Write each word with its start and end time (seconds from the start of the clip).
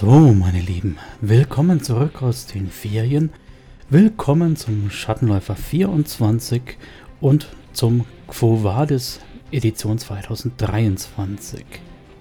So, 0.00 0.32
meine 0.32 0.62
Lieben, 0.62 0.96
willkommen 1.20 1.82
zurück 1.82 2.22
aus 2.22 2.46
den 2.46 2.70
Ferien. 2.70 3.28
Willkommen 3.90 4.56
zum 4.56 4.88
Schattenläufer 4.88 5.54
24 5.54 6.62
und 7.20 7.48
zum 7.74 8.06
Quo 8.26 8.64
Vadis 8.64 9.20
Edition 9.52 9.98
2023. 9.98 11.66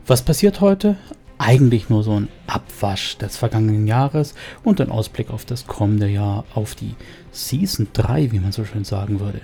Was 0.05 0.23
passiert 0.23 0.59
heute? 0.59 0.98
Eigentlich 1.38 1.88
nur 1.89 2.04
so 2.04 2.20
ein 2.20 2.27
Abwasch 2.48 3.17
des 3.17 3.38
vergangenen 3.38 3.88
Jahres 3.88 4.36
und 4.66 4.81
ein 4.81 4.91
Ausblick 4.91 5.30
auf 5.30 5.45
das 5.45 5.66
kommende 5.66 6.09
Jahr, 6.09 6.44
auf 6.53 6.75
die 6.75 6.95
Season 7.31 7.88
3, 7.94 8.34
wie 8.34 8.41
man 8.41 8.52
so 8.52 8.66
schön 8.66 8.84
sagen 8.84 9.22
würde. 9.22 9.39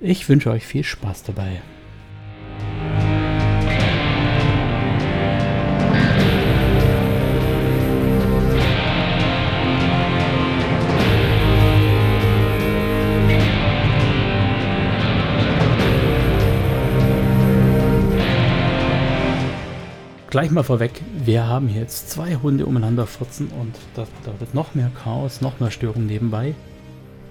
Ich 0.00 0.28
wünsche 0.28 0.50
euch 0.50 0.66
viel 0.66 0.82
Spaß 0.82 1.22
dabei. 1.22 1.62
Gleich 20.34 20.50
mal 20.50 20.64
vorweg, 20.64 21.00
wir 21.24 21.46
haben 21.46 21.68
hier 21.68 21.82
jetzt 21.82 22.10
zwei 22.10 22.34
Hunde 22.34 22.66
umeinander 22.66 23.06
furzen 23.06 23.46
und 23.60 23.76
da, 23.94 24.04
da 24.24 24.32
wird 24.40 24.52
noch 24.52 24.74
mehr 24.74 24.90
Chaos, 25.04 25.40
noch 25.40 25.60
mehr 25.60 25.70
Störung 25.70 26.06
nebenbei. 26.06 26.56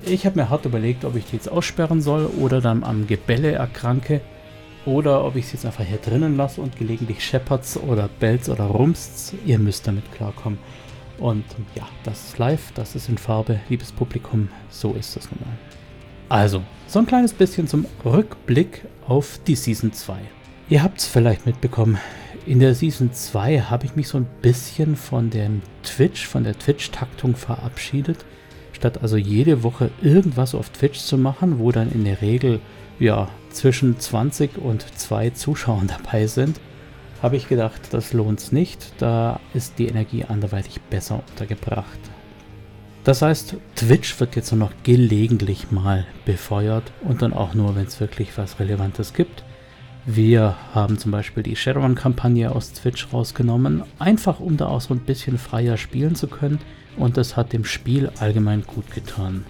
Ich 0.05 0.25
habe 0.25 0.39
mir 0.39 0.49
hart 0.49 0.63
überlegt, 0.63 1.03
ob 1.03 1.17
ich 1.17 1.25
die 1.25 1.35
jetzt 1.35 1.51
aussperren 1.51 2.01
soll 2.01 2.27
oder 2.27 2.61
dann 2.61 2.85
am 2.85 3.05
Gebelle 3.05 3.51
erkranke 3.51 4.21
oder 4.85 5.25
ob 5.25 5.35
ich 5.35 5.47
sie 5.47 5.55
jetzt 5.55 5.65
einfach 5.65 5.83
hier 5.83 5.97
drinnen 5.97 6.37
lasse 6.37 6.61
und 6.61 6.77
gelegentlich 6.77 7.21
scheppert's 7.21 7.75
oder 7.75 8.07
bellt's 8.21 8.47
oder 8.47 8.63
rumst's. 8.63 9.33
Ihr 9.45 9.59
müsst 9.59 9.85
damit 9.85 10.09
klarkommen. 10.13 10.57
Und 11.17 11.43
ja, 11.75 11.85
das 12.05 12.29
ist 12.29 12.37
live, 12.37 12.71
das 12.73 12.95
ist 12.95 13.09
in 13.09 13.17
Farbe, 13.17 13.59
liebes 13.67 13.91
Publikum, 13.91 14.47
so 14.69 14.93
ist 14.93 15.17
das 15.17 15.29
nun 15.29 15.41
mal. 15.41 15.57
Also, 16.29 16.63
so 16.87 16.99
ein 16.99 17.05
kleines 17.05 17.33
bisschen 17.33 17.67
zum 17.67 17.85
Rückblick 18.05 18.85
auf 19.05 19.41
die 19.45 19.55
Season 19.55 19.91
2. 19.91 20.19
Ihr 20.69 20.81
habt 20.81 20.99
es 20.99 21.05
vielleicht 21.05 21.45
mitbekommen, 21.45 21.99
in 22.45 22.59
der 22.59 22.75
Season 22.75 23.11
2 23.13 23.59
habe 23.61 23.85
ich 23.85 23.95
mich 23.95 24.07
so 24.07 24.17
ein 24.17 24.27
bisschen 24.41 24.95
von 24.95 25.29
dem 25.29 25.61
Twitch, 25.83 26.27
von 26.27 26.43
der 26.43 26.57
Twitch-Taktung 26.57 27.35
verabschiedet 27.35 28.25
statt 28.83 28.99
also 29.01 29.15
jede 29.15 29.63
Woche 29.63 29.91
irgendwas 30.01 30.53
auf 30.53 30.69
Twitch 30.69 30.99
zu 30.99 31.17
machen, 31.17 31.57
wo 31.57 31.71
dann 31.71 31.89
in 31.89 32.03
der 32.03 32.21
Regel 32.21 32.59
ja 32.99 33.29
zwischen 33.49 33.97
20 33.97 34.57
und 34.57 34.85
2 34.99 35.29
Zuschauern 35.29 35.87
dabei 36.03 36.27
sind, 36.27 36.59
habe 37.21 37.37
ich 37.37 37.47
gedacht, 37.47 37.79
das 37.91 38.11
lohnt 38.11 38.41
es 38.41 38.51
nicht. 38.51 38.91
Da 38.97 39.39
ist 39.53 39.79
die 39.79 39.87
Energie 39.87 40.25
anderweitig 40.25 40.81
besser 40.89 41.23
untergebracht. 41.29 41.99
Das 43.05 43.21
heißt, 43.21 43.55
Twitch 43.77 44.19
wird 44.19 44.35
jetzt 44.35 44.51
nur 44.51 44.59
noch 44.59 44.73
gelegentlich 44.83 45.71
mal 45.71 46.05
befeuert 46.25 46.91
und 47.03 47.21
dann 47.21 47.31
auch 47.31 47.53
nur, 47.53 47.77
wenn 47.77 47.85
es 47.85 48.01
wirklich 48.01 48.37
was 48.37 48.59
Relevantes 48.59 49.13
gibt. 49.13 49.45
Wir 50.05 50.57
haben 50.73 50.97
zum 50.97 51.11
Beispiel 51.11 51.43
die 51.43 51.55
Shadowrun-Kampagne 51.55 52.51
aus 52.51 52.73
Twitch 52.73 53.13
rausgenommen, 53.13 53.83
einfach 53.99 54.41
um 54.41 54.57
da 54.57 54.67
auch 54.67 54.81
so 54.81 54.93
ein 54.93 54.99
bisschen 54.99 55.37
freier 55.37 55.77
spielen 55.77 56.15
zu 56.15 56.27
können 56.27 56.59
und 56.97 57.15
das 57.15 57.37
hat 57.37 57.53
dem 57.53 57.63
Spiel 57.63 58.11
allgemein 58.19 58.63
gut 58.63 58.91
getan. 58.91 59.45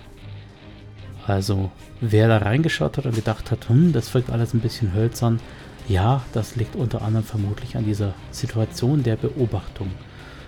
Also, 1.25 1.71
wer 2.01 2.27
da 2.27 2.37
reingeschaut 2.37 2.97
hat 2.97 3.05
und 3.07 3.15
gedacht 3.15 3.49
hat, 3.49 3.67
hm, 3.67 3.93
das 3.93 4.13
wirkt 4.13 4.29
alles 4.29 4.53
ein 4.53 4.59
bisschen 4.59 4.93
hölzern, 4.93 5.39
ja, 5.87 6.21
das 6.33 6.55
liegt 6.55 6.75
unter 6.75 7.01
anderem 7.01 7.25
vermutlich 7.25 7.75
an 7.75 7.85
dieser 7.85 8.13
Situation 8.29 9.01
der 9.01 9.15
Beobachtung. 9.15 9.89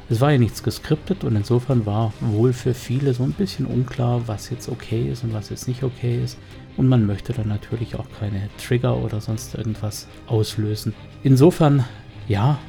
Es 0.07 0.21
war 0.21 0.31
ja 0.31 0.37
nichts 0.37 0.61
geskriptet 0.61 1.23
und 1.23 1.35
insofern 1.35 1.87
war 1.87 2.13
wohl 2.19 2.53
für 2.53 2.75
viele 2.75 3.15
so 3.15 3.23
ein 3.23 3.31
bisschen 3.31 3.65
unklar, 3.65 4.27
was 4.27 4.51
jetzt 4.51 4.69
okay 4.69 5.09
ist 5.09 5.23
und 5.23 5.33
was 5.33 5.49
jetzt 5.49 5.67
nicht 5.67 5.81
okay 5.81 6.21
ist. 6.23 6.37
Und 6.77 6.87
man 6.87 7.07
möchte 7.07 7.33
dann 7.33 7.47
natürlich 7.47 7.95
auch 7.95 8.05
keine 8.19 8.49
Trigger 8.63 8.97
oder 8.97 9.19
sonst 9.19 9.55
irgendwas 9.55 10.07
auslösen. 10.27 10.93
Insofern, 11.23 11.85
ja, 12.27 12.59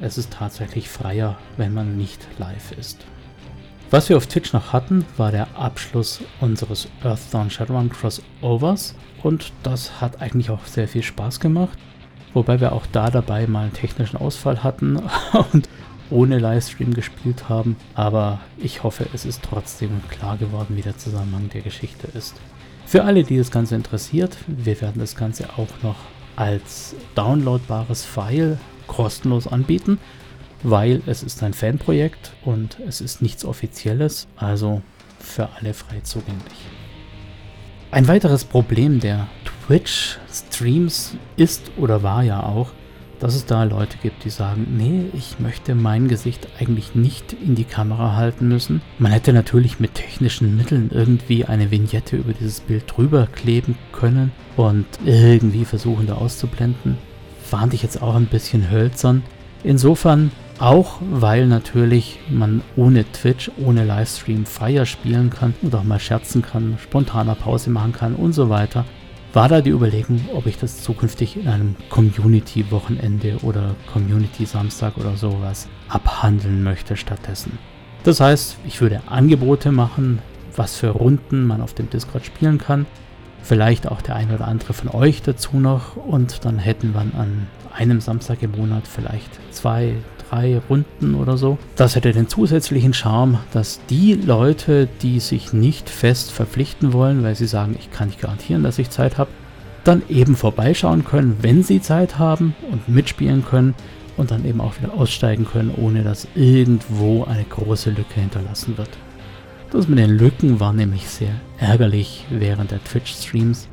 es 0.00 0.18
ist 0.18 0.32
tatsächlich 0.32 0.88
freier, 0.88 1.36
wenn 1.56 1.74
man 1.74 1.96
nicht 1.96 2.28
live 2.38 2.72
ist. 2.78 3.04
Was 3.90 4.08
wir 4.08 4.16
auf 4.16 4.28
Twitch 4.28 4.52
noch 4.52 4.72
hatten, 4.72 5.04
war 5.16 5.32
der 5.32 5.56
Abschluss 5.56 6.20
unseres 6.40 6.88
Earthdawn 7.02 7.50
Shadowrun 7.50 7.90
Crossovers 7.90 8.94
und 9.22 9.52
das 9.64 10.00
hat 10.00 10.20
eigentlich 10.20 10.50
auch 10.50 10.64
sehr 10.66 10.86
viel 10.86 11.02
Spaß 11.02 11.40
gemacht, 11.40 11.78
wobei 12.34 12.60
wir 12.60 12.72
auch 12.72 12.86
da 12.92 13.10
dabei 13.10 13.46
mal 13.46 13.64
einen 13.64 13.72
technischen 13.72 14.16
Ausfall 14.16 14.62
hatten 14.62 14.96
und 15.52 15.68
ohne 16.10 16.38
Livestream 16.38 16.94
gespielt 16.94 17.48
haben, 17.48 17.76
aber 17.94 18.40
ich 18.58 18.82
hoffe, 18.82 19.06
es 19.14 19.24
ist 19.24 19.42
trotzdem 19.42 20.00
klar 20.08 20.36
geworden, 20.36 20.76
wie 20.76 20.82
der 20.82 20.98
Zusammenhang 20.98 21.48
der 21.50 21.62
Geschichte 21.62 22.08
ist. 22.16 22.34
Für 22.86 23.04
alle, 23.04 23.24
die 23.24 23.38
das 23.38 23.50
Ganze 23.50 23.74
interessiert, 23.74 24.36
wir 24.46 24.80
werden 24.80 25.00
das 25.00 25.16
Ganze 25.16 25.48
auch 25.56 25.82
noch 25.82 25.96
als 26.36 26.94
downloadbares 27.14 28.04
File 28.04 28.58
kostenlos 28.86 29.46
anbieten 29.46 29.98
weil 30.64 31.02
es 31.06 31.22
ist 31.22 31.42
ein 31.42 31.52
Fanprojekt 31.52 32.32
und 32.42 32.78
es 32.88 33.00
ist 33.00 33.22
nichts 33.22 33.44
Offizielles, 33.44 34.26
also 34.36 34.82
für 35.20 35.50
alle 35.56 35.74
frei 35.74 36.00
zugänglich. 36.02 36.58
Ein 37.90 38.08
weiteres 38.08 38.44
Problem 38.44 38.98
der 38.98 39.28
Twitch-Streams 39.66 41.16
ist 41.36 41.70
oder 41.76 42.02
war 42.02 42.24
ja 42.24 42.42
auch, 42.42 42.72
dass 43.20 43.34
es 43.34 43.46
da 43.46 43.64
Leute 43.64 43.96
gibt, 44.02 44.24
die 44.24 44.30
sagen, 44.30 44.66
nee, 44.76 45.06
ich 45.12 45.38
möchte 45.38 45.74
mein 45.74 46.08
Gesicht 46.08 46.48
eigentlich 46.58 46.94
nicht 46.94 47.32
in 47.32 47.54
die 47.54 47.64
Kamera 47.64 48.16
halten 48.16 48.48
müssen. 48.48 48.82
Man 48.98 49.12
hätte 49.12 49.32
natürlich 49.32 49.80
mit 49.80 49.94
technischen 49.94 50.56
Mitteln 50.56 50.90
irgendwie 50.92 51.44
eine 51.44 51.70
Vignette 51.70 52.16
über 52.16 52.32
dieses 52.32 52.60
Bild 52.60 52.84
drüber 52.86 53.26
kleben 53.26 53.76
können 53.92 54.32
und 54.56 54.86
irgendwie 55.04 55.64
versuchen 55.64 56.06
da 56.06 56.14
auszublenden. 56.14 56.98
Fand 57.42 57.74
ich 57.74 57.82
jetzt 57.82 58.02
auch 58.02 58.14
ein 58.14 58.26
bisschen 58.26 58.70
hölzern. 58.70 59.22
Insofern 59.62 60.30
auch 60.58 61.00
weil 61.10 61.46
natürlich 61.46 62.20
man 62.30 62.62
ohne 62.76 63.04
Twitch, 63.10 63.50
ohne 63.58 63.84
Livestream 63.84 64.46
Fire 64.46 64.86
spielen 64.86 65.30
kann 65.30 65.54
und 65.62 65.74
auch 65.74 65.82
mal 65.82 65.98
scherzen 65.98 66.42
kann, 66.42 66.78
spontaner 66.80 67.34
Pause 67.34 67.70
machen 67.70 67.92
kann 67.92 68.14
und 68.14 68.32
so 68.32 68.48
weiter. 68.48 68.84
War 69.34 69.48
da 69.48 69.60
die 69.60 69.70
Überlegung, 69.70 70.20
ob 70.32 70.46
ich 70.46 70.58
das 70.58 70.80
zukünftig 70.80 71.36
in 71.36 71.48
einem 71.48 71.74
Community-Wochenende 71.90 73.38
oder 73.42 73.74
Community-Samstag 73.92 74.96
oder 74.96 75.16
sowas 75.16 75.66
abhandeln 75.88 76.62
möchte 76.62 76.96
stattdessen. 76.96 77.58
Das 78.04 78.20
heißt, 78.20 78.58
ich 78.64 78.80
würde 78.80 79.00
Angebote 79.06 79.72
machen, 79.72 80.20
was 80.54 80.76
für 80.76 80.90
Runden 80.90 81.48
man 81.48 81.62
auf 81.62 81.74
dem 81.74 81.90
Discord 81.90 82.24
spielen 82.24 82.58
kann. 82.58 82.86
Vielleicht 83.42 83.88
auch 83.88 84.02
der 84.02 84.14
ein 84.14 84.32
oder 84.32 84.46
andere 84.46 84.72
von 84.72 84.88
euch 84.90 85.20
dazu 85.20 85.56
noch. 85.56 85.96
Und 85.96 86.44
dann 86.44 86.60
hätten 86.60 86.94
wir 86.94 87.00
an 87.00 87.48
einem 87.76 88.00
Samstag 88.00 88.40
im 88.40 88.52
Monat 88.52 88.86
vielleicht 88.86 89.40
zwei, 89.52 89.96
drei 90.28 90.60
Runden 90.68 91.14
oder 91.14 91.36
so. 91.36 91.58
Das 91.76 91.96
hätte 91.96 92.12
den 92.12 92.28
zusätzlichen 92.28 92.94
Charme, 92.94 93.38
dass 93.52 93.80
die 93.88 94.14
Leute, 94.14 94.88
die 95.02 95.20
sich 95.20 95.52
nicht 95.52 95.88
fest 95.90 96.32
verpflichten 96.32 96.92
wollen, 96.92 97.22
weil 97.22 97.34
sie 97.34 97.46
sagen, 97.46 97.76
ich 97.78 97.90
kann 97.90 98.08
nicht 98.08 98.20
garantieren, 98.20 98.62
dass 98.62 98.78
ich 98.78 98.90
Zeit 98.90 99.18
habe, 99.18 99.30
dann 99.84 100.02
eben 100.08 100.34
vorbeischauen 100.34 101.04
können, 101.04 101.36
wenn 101.42 101.62
sie 101.62 101.80
Zeit 101.80 102.18
haben 102.18 102.54
und 102.70 102.88
mitspielen 102.88 103.44
können 103.44 103.74
und 104.16 104.30
dann 104.30 104.44
eben 104.44 104.60
auch 104.60 104.74
wieder 104.80 104.94
aussteigen 104.94 105.46
können, 105.46 105.74
ohne 105.76 106.02
dass 106.02 106.26
irgendwo 106.34 107.24
eine 107.24 107.44
große 107.44 107.90
Lücke 107.90 108.20
hinterlassen 108.20 108.78
wird. 108.78 108.90
Das 109.70 109.88
mit 109.88 109.98
den 109.98 110.16
Lücken 110.16 110.60
war 110.60 110.72
nämlich 110.72 111.08
sehr 111.08 111.34
ärgerlich 111.58 112.24
während 112.30 112.70
der 112.70 112.82
Twitch-Streams. 112.82 113.68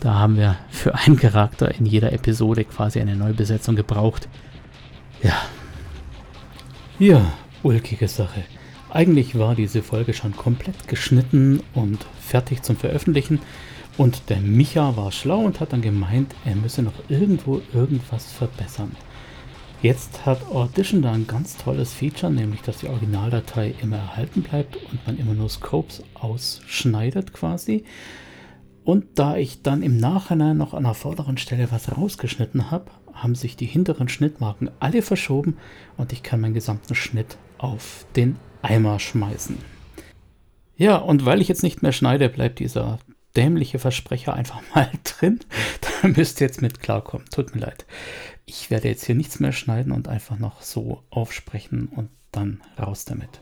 Da 0.00 0.14
haben 0.14 0.36
wir 0.36 0.56
für 0.70 0.94
einen 0.94 1.16
Charakter 1.16 1.74
in 1.74 1.86
jeder 1.86 2.12
Episode 2.12 2.64
quasi 2.64 3.00
eine 3.00 3.16
Neubesetzung 3.16 3.74
gebraucht. 3.74 4.28
Ja, 5.22 5.34
ja, 6.98 7.32
ulkige 7.62 8.08
Sache. 8.08 8.42
Eigentlich 8.90 9.38
war 9.38 9.54
diese 9.54 9.82
Folge 9.82 10.14
schon 10.14 10.36
komplett 10.36 10.88
geschnitten 10.88 11.60
und 11.74 12.04
fertig 12.20 12.62
zum 12.62 12.76
Veröffentlichen. 12.76 13.40
Und 13.96 14.30
der 14.30 14.40
Micha 14.40 14.96
war 14.96 15.12
schlau 15.12 15.40
und 15.40 15.60
hat 15.60 15.72
dann 15.72 15.82
gemeint, 15.82 16.34
er 16.44 16.56
müsse 16.56 16.82
noch 16.82 16.94
irgendwo 17.08 17.60
irgendwas 17.72 18.32
verbessern. 18.32 18.96
Jetzt 19.80 20.26
hat 20.26 20.50
Audition 20.50 21.02
da 21.02 21.12
ein 21.12 21.28
ganz 21.28 21.56
tolles 21.56 21.92
Feature, 21.92 22.32
nämlich 22.32 22.62
dass 22.62 22.78
die 22.78 22.88
Originaldatei 22.88 23.74
immer 23.80 23.98
erhalten 23.98 24.42
bleibt 24.42 24.76
und 24.76 25.06
man 25.06 25.18
immer 25.18 25.34
nur 25.34 25.48
Scopes 25.48 26.02
ausschneidet 26.14 27.32
quasi. 27.32 27.84
Und 28.82 29.04
da 29.14 29.36
ich 29.36 29.62
dann 29.62 29.82
im 29.82 29.98
Nachhinein 29.98 30.56
noch 30.56 30.74
an 30.74 30.82
der 30.82 30.94
vorderen 30.94 31.38
Stelle 31.38 31.70
was 31.70 31.96
rausgeschnitten 31.96 32.72
habe, 32.72 32.90
haben 33.22 33.34
sich 33.34 33.56
die 33.56 33.66
hinteren 33.66 34.08
Schnittmarken 34.08 34.70
alle 34.80 35.02
verschoben 35.02 35.56
und 35.96 36.12
ich 36.12 36.22
kann 36.22 36.40
meinen 36.40 36.54
gesamten 36.54 36.94
Schnitt 36.94 37.36
auf 37.58 38.06
den 38.16 38.36
Eimer 38.62 38.98
schmeißen. 38.98 39.58
Ja, 40.76 40.96
und 40.96 41.24
weil 41.24 41.40
ich 41.40 41.48
jetzt 41.48 41.62
nicht 41.62 41.82
mehr 41.82 41.92
schneide, 41.92 42.28
bleibt 42.28 42.60
dieser 42.60 42.98
dämliche 43.36 43.78
Versprecher 43.78 44.34
einfach 44.34 44.62
mal 44.74 44.90
drin. 45.04 45.40
Da 45.80 46.08
müsst 46.08 46.40
ihr 46.40 46.46
jetzt 46.46 46.62
mit 46.62 46.80
klarkommen. 46.80 47.26
Tut 47.30 47.54
mir 47.54 47.60
leid. 47.62 47.86
Ich 48.46 48.70
werde 48.70 48.88
jetzt 48.88 49.04
hier 49.04 49.14
nichts 49.14 49.40
mehr 49.40 49.52
schneiden 49.52 49.92
und 49.92 50.08
einfach 50.08 50.38
noch 50.38 50.62
so 50.62 51.02
aufsprechen 51.10 51.88
und 51.88 52.10
dann 52.32 52.62
raus 52.78 53.04
damit. 53.04 53.40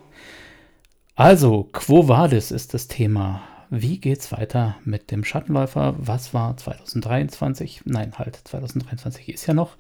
Also, 1.15 1.69
Quo 1.73 2.09
Vadis 2.09 2.51
ist 2.51 2.75
das 2.75 2.89
Thema. 2.89 3.43
Wie 3.71 3.99
geht's 3.99 4.31
weiter 4.31 4.77
mit 4.85 5.11
dem 5.11 5.25
Schattenläufer? 5.25 5.95
Was 5.99 6.33
war 6.33 6.57
2023? 6.57 7.83
Nein, 7.85 8.13
halt, 8.17 8.37
2023 8.45 9.29
ist 9.29 9.47
ja 9.47 9.55
noch. 9.55 9.77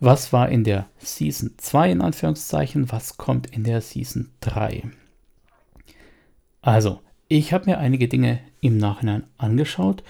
Was 0.00 0.32
war 0.32 0.48
in 0.48 0.64
der 0.64 0.86
Season 0.98 1.52
2 1.58 1.92
in 1.92 2.00
Anführungszeichen? 2.00 2.90
Was 2.90 3.18
kommt 3.18 3.48
in 3.48 3.64
der 3.64 3.80
Season 3.82 4.30
3? 4.40 4.84
Also, 6.62 7.00
ich 7.28 7.52
habe 7.52 7.66
mir 7.66 7.78
einige 7.78 8.08
Dinge 8.08 8.40
im 8.60 8.78
Nachhinein 8.78 9.24
angeschaut. 9.36 10.02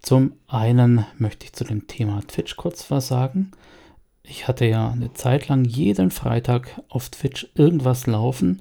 Zum 0.00 0.32
einen 0.48 1.06
möchte 1.18 1.46
ich 1.46 1.52
zu 1.52 1.64
dem 1.64 1.86
Thema 1.86 2.22
Twitch 2.26 2.56
kurz 2.56 2.90
was 2.90 3.08
sagen. 3.08 3.52
Ich 4.24 4.48
hatte 4.48 4.64
ja 4.64 4.90
eine 4.90 5.12
Zeit 5.12 5.48
lang 5.48 5.64
jeden 5.64 6.10
Freitag 6.10 6.80
auf 6.88 7.08
Twitch 7.08 7.48
irgendwas 7.54 8.06
laufen 8.06 8.60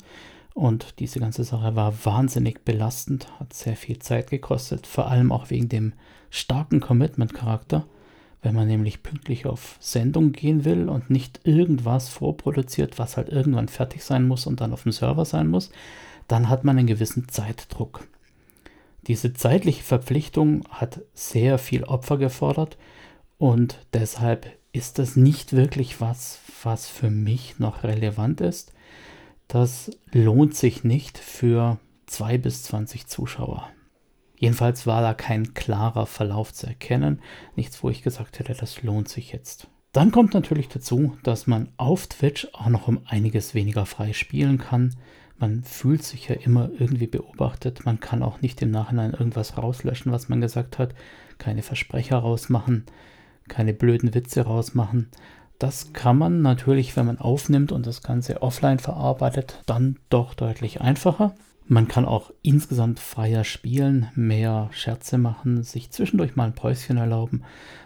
und 0.54 1.00
diese 1.00 1.20
ganze 1.20 1.44
Sache 1.44 1.76
war 1.76 1.94
wahnsinnig 2.06 2.66
belastend, 2.66 3.28
hat 3.40 3.54
sehr 3.54 3.76
viel 3.76 4.00
Zeit 4.00 4.30
gekostet, 4.30 4.86
vor 4.86 5.08
allem 5.08 5.32
auch 5.32 5.50
wegen 5.50 5.70
dem 5.70 5.94
starken 6.30 6.80
Commitment-Charakter. 6.80 7.86
Wenn 8.42 8.56
man 8.56 8.68
nämlich 8.68 9.04
pünktlich 9.04 9.46
auf 9.46 9.78
Sendung 9.80 10.32
gehen 10.32 10.66
will 10.66 10.90
und 10.90 11.10
nicht 11.10 11.42
irgendwas 11.44 12.10
vorproduziert, 12.10 12.98
was 12.98 13.16
halt 13.16 13.30
irgendwann 13.30 13.68
fertig 13.68 14.04
sein 14.04 14.28
muss 14.28 14.48
und 14.48 14.62
dann 14.62 14.74
auf 14.74 14.84
dem 14.84 14.92
Server 14.92 15.26
sein 15.26 15.48
muss, 15.48 15.72
dann 16.28 16.50
hat 16.50 16.64
man 16.64 16.78
einen 16.78 16.88
gewissen 16.88 17.30
Zeitdruck. 17.30 18.08
Diese 19.08 19.34
zeitliche 19.34 19.84
Verpflichtung 19.84 20.64
hat 20.70 21.02
sehr 21.14 21.58
viel 21.58 21.84
Opfer 21.84 22.18
gefordert 22.18 22.78
und 23.38 23.80
deshalb 23.94 24.48
ist 24.74 25.00
das 25.00 25.16
nicht 25.16 25.54
wirklich 25.54 26.02
was, 26.02 26.40
was 26.64 26.88
für 26.88 27.10
mich 27.10 27.60
noch 27.60 27.84
relevant 27.84 28.42
ist. 28.42 28.74
Das 29.52 29.92
lohnt 30.14 30.56
sich 30.56 30.86
nicht 30.86 31.18
für 31.18 31.78
2 32.06 32.38
bis 32.38 32.64
20 32.64 33.08
Zuschauer. 33.08 33.68
Jedenfalls 34.38 34.88
war 34.88 35.02
da 35.02 35.14
kein 35.14 35.54
klarer 35.54 36.06
Verlauf 36.06 36.54
zu 36.54 36.68
erkennen. 36.68 37.20
Nichts, 37.58 37.84
wo 37.84 37.90
ich 37.90 38.02
gesagt 38.02 38.40
hätte, 38.40 38.54
das 38.54 38.82
lohnt 38.82 39.10
sich 39.10 39.34
jetzt. 39.34 39.68
Dann 39.92 40.12
kommt 40.12 40.34
natürlich 40.34 40.70
dazu, 40.70 41.18
dass 41.24 41.48
man 41.48 41.68
auf 41.76 42.08
Twitch 42.08 42.48
auch 42.54 42.70
noch 42.70 42.88
um 42.88 43.02
einiges 43.06 43.54
weniger 43.54 43.86
frei 43.86 44.14
spielen 44.14 44.58
kann. 44.58 44.96
Man 45.38 45.66
fühlt 45.66 46.04
sich 46.04 46.30
ja 46.30 46.36
immer 46.36 46.70
irgendwie 46.80 47.08
beobachtet. 47.08 47.84
Man 47.84 48.00
kann 48.00 48.24
auch 48.24 48.40
nicht 48.40 48.62
im 48.62 48.72
Nachhinein 48.72 49.12
irgendwas 49.12 49.58
rauslöschen, 49.58 50.14
was 50.14 50.30
man 50.30 50.40
gesagt 50.40 50.80
hat. 50.80 50.96
Keine 51.40 51.62
Versprecher 51.62 52.20
rausmachen, 52.20 52.86
keine 53.50 53.74
blöden 53.74 54.14
Witze 54.14 54.44
rausmachen. 54.44 55.10
Das 55.62 55.94
kann 55.94 56.18
man 56.18 56.42
natürlich, 56.42 56.98
wenn 56.98 57.06
man 57.06 57.20
aufnimmt 57.20 57.72
und 57.72 57.86
das 57.86 58.02
Ganze 58.02 58.42
offline 58.42 58.80
verarbeitet, 58.80 59.62
dann 59.68 60.00
doch 60.10 60.34
deutlich 60.34 60.82
einfacher. 60.82 61.36
Man 61.68 61.88
kann 61.88 62.06
auch 62.06 62.32
insgesamt 62.42 63.00
freier 63.00 63.44
spielen, 63.44 64.08
mehr 64.16 64.70
Scherze 64.72 65.20
machen, 65.20 65.62
sich 65.62 65.92
zwischendurch 65.92 66.36
mal 66.36 66.46
ein 66.46 66.56
Päuschen 66.56 66.98
erlauben, 66.98 67.44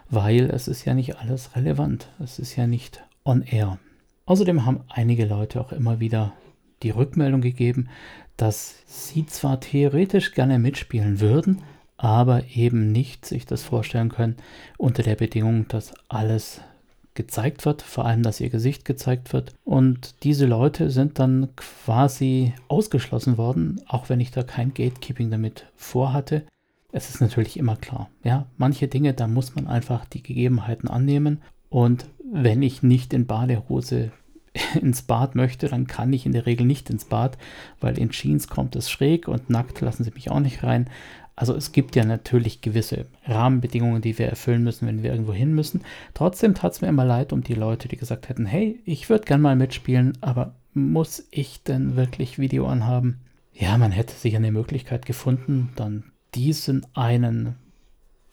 weil 0.10 0.50
es 0.52 0.70
ist 0.70 0.86
ja 0.86 0.94
nicht 0.94 1.18
alles 1.18 1.58
relevant. 1.58 2.08
Es 2.24 2.40
ist 2.40 2.56
ja 2.56 2.66
nicht 2.66 3.04
on 3.26 3.42
air. 3.42 3.78
Außerdem 4.26 4.66
haben 4.66 4.86
einige 4.88 5.26
Leute 5.26 5.60
auch 5.60 5.74
immer 5.74 6.00
wieder 6.00 6.32
die 6.82 6.92
Rückmeldung 6.92 7.42
gegeben, 7.42 7.90
dass 8.38 8.76
sie 8.86 9.26
zwar 9.26 9.60
theoretisch 9.60 10.32
gerne 10.32 10.60
mitspielen 10.60 11.20
würden, 11.20 11.62
aber 11.98 12.46
eben 12.56 12.94
nicht 12.94 13.26
sich 13.26 13.46
das 13.46 13.64
vorstellen 13.64 14.08
können 14.08 14.38
unter 14.78 15.04
der 15.04 15.16
Bedingung, 15.16 15.68
dass 15.68 15.94
alles 16.08 16.62
gezeigt 17.16 17.66
wird, 17.66 17.82
vor 17.82 18.06
allem, 18.06 18.24
dass 18.24 18.40
ihr 18.40 18.50
Gesicht 18.50 18.86
gezeigt 18.86 19.34
wird. 19.34 19.54
Und 19.64 20.24
diese 20.24 20.46
Leute 20.46 20.92
sind 20.92 21.18
dann 21.18 21.50
quasi 21.56 22.54
ausgeschlossen 22.68 23.38
worden, 23.38 23.82
auch 23.88 24.10
wenn 24.10 24.20
ich 24.20 24.32
da 24.32 24.44
kein 24.44 24.74
Gatekeeping 24.74 25.32
damit 25.32 25.66
vorhatte. 25.76 26.44
Es 26.92 27.10
ist 27.10 27.20
natürlich 27.20 27.58
immer 27.58 27.76
klar, 27.76 28.10
ja, 28.24 28.46
manche 28.58 28.88
Dinge, 28.88 29.14
da 29.14 29.28
muss 29.28 29.56
man 29.56 29.68
einfach 29.68 30.06
die 30.06 30.24
Gegebenheiten 30.24 30.88
annehmen. 30.88 31.42
Und 31.70 32.06
wenn 32.32 32.62
ich 32.62 32.84
nicht 32.84 33.14
in 33.14 33.26
Badehose 33.26 34.12
ins 34.82 35.02
Bad 35.02 35.36
möchte, 35.36 35.68
dann 35.68 35.88
kann 35.88 36.14
ich 36.14 36.26
in 36.26 36.32
der 36.32 36.46
Regel 36.46 36.66
nicht 36.66 36.90
ins 36.90 37.06
Bad, 37.06 37.38
weil 37.82 37.98
in 37.98 38.12
Jeans 38.12 38.48
kommt 38.48 38.76
es 38.76 38.90
schräg 38.90 39.28
und 39.28 39.50
nackt 39.50 39.82
lassen 39.82 40.04
sie 40.04 40.12
mich 40.12 40.32
auch 40.32 40.40
nicht 40.40 40.64
rein. 40.64 40.90
Also 41.36 41.54
es 41.54 41.74
gibt 41.74 41.96
ja 41.96 42.06
natürlich 42.06 42.62
gewisse 42.62 43.08
Rahmenbedingungen, 43.26 44.02
die 44.02 44.18
wir 44.18 44.28
erfüllen 44.28 44.64
müssen, 44.64 44.88
wenn 44.88 45.04
wir 45.04 45.12
irgendwo 45.12 45.34
hin 45.34 45.54
müssen. 45.54 45.82
Trotzdem 46.14 46.56
tat 46.56 46.74
es 46.74 46.82
mir 46.82 46.88
immer 46.88 47.04
leid 47.04 47.34
um 47.34 47.44
die 47.44 47.56
Leute, 47.56 47.88
die 47.88 47.98
gesagt 47.98 48.30
hätten, 48.30 48.46
hey, 48.46 48.80
ich 48.86 49.10
würde 49.10 49.26
gern 49.26 49.42
mal 49.42 49.56
mitspielen, 49.56 50.18
aber 50.22 50.56
muss 50.74 51.28
ich 51.32 51.64
denn 51.64 51.96
wirklich 51.96 52.40
Video 52.40 52.68
anhaben? 52.68 53.20
Ja, 53.54 53.78
man 53.78 53.92
hätte 53.92 54.14
sicher 54.14 54.38
eine 54.38 54.52
Möglichkeit 54.52 55.06
gefunden, 55.06 55.72
dann 55.76 56.04
diesen 56.36 56.86
einen 56.94 57.56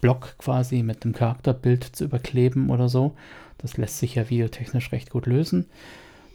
Block 0.00 0.36
quasi 0.38 0.82
mit 0.82 1.04
dem 1.04 1.12
Charakterbild 1.12 1.84
zu 1.84 2.04
überkleben 2.04 2.70
oder 2.70 2.88
so. 2.88 3.14
Das 3.58 3.76
lässt 3.76 3.98
sich 3.98 4.16
ja 4.16 4.28
videotechnisch 4.28 4.90
recht 4.90 5.10
gut 5.10 5.26
lösen. 5.26 5.66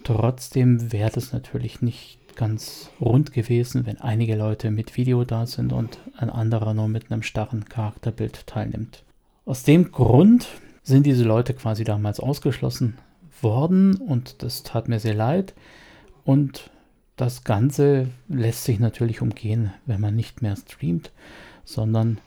Trotzdem 0.03 0.93
wäre 0.93 1.11
das 1.11 1.33
natürlich 1.33 1.81
nicht 1.81 2.19
ganz 2.37 2.91
rund 3.01 3.33
gewesen, 3.33 3.85
wenn 3.85 3.99
einige 3.99 4.37
Leute 4.37 4.71
mit 4.71 4.95
Video 4.95 5.25
da 5.25 5.45
sind 5.45 5.73
und 5.73 5.99
ein 6.15 6.29
anderer 6.29 6.73
nur 6.73 6.87
mit 6.87 7.11
einem 7.11 7.23
starren 7.23 7.65
Charakterbild 7.65 8.47
teilnimmt. 8.47 9.03
Aus 9.45 9.63
dem 9.63 9.91
Grund 9.91 10.47
sind 10.83 11.05
diese 11.05 11.25
Leute 11.25 11.53
quasi 11.53 11.83
damals 11.83 12.21
ausgeschlossen 12.21 12.97
worden 13.41 13.95
und 13.95 14.41
das 14.43 14.63
tat 14.63 14.87
mir 14.87 14.99
sehr 14.99 15.15
leid. 15.15 15.53
Und 16.23 16.69
das 17.17 17.43
Ganze 17.43 18.07
lässt 18.29 18.63
sich 18.63 18.79
natürlich 18.79 19.21
umgehen, 19.21 19.73
wenn 19.85 19.99
man 19.99 20.15
nicht 20.15 20.41
mehr 20.41 20.55
streamt, 20.55 21.11
sondern 21.65 22.19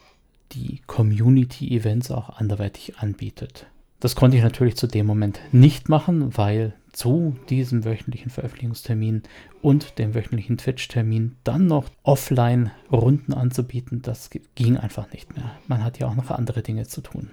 die 0.51 0.81
Community-Events 0.85 2.11
auch 2.11 2.29
anderweitig 2.29 2.97
anbietet. 2.97 3.67
Das 3.99 4.15
konnte 4.15 4.35
ich 4.35 4.43
natürlich 4.43 4.75
zu 4.75 4.87
dem 4.87 5.05
Moment 5.05 5.39
nicht 5.51 5.87
machen, 5.87 6.35
weil 6.37 6.73
zu 6.91 7.37
diesem 7.49 7.85
wöchentlichen 7.85 8.29
Veröffentlichungstermin 8.29 9.23
und 9.61 9.97
dem 9.99 10.13
wöchentlichen 10.13 10.57
Twitch-Termin 10.57 11.37
dann 11.43 11.67
noch 11.67 11.89
offline 12.03 12.71
Runden 12.91 13.33
anzubieten, 13.33 14.01
das 14.01 14.29
ging 14.55 14.77
einfach 14.77 15.11
nicht 15.11 15.35
mehr. 15.35 15.51
Man 15.67 15.83
hat 15.83 15.99
ja 15.99 16.07
auch 16.07 16.15
noch 16.15 16.31
andere 16.31 16.61
Dinge 16.61 16.87
zu 16.87 17.01
tun. 17.01 17.31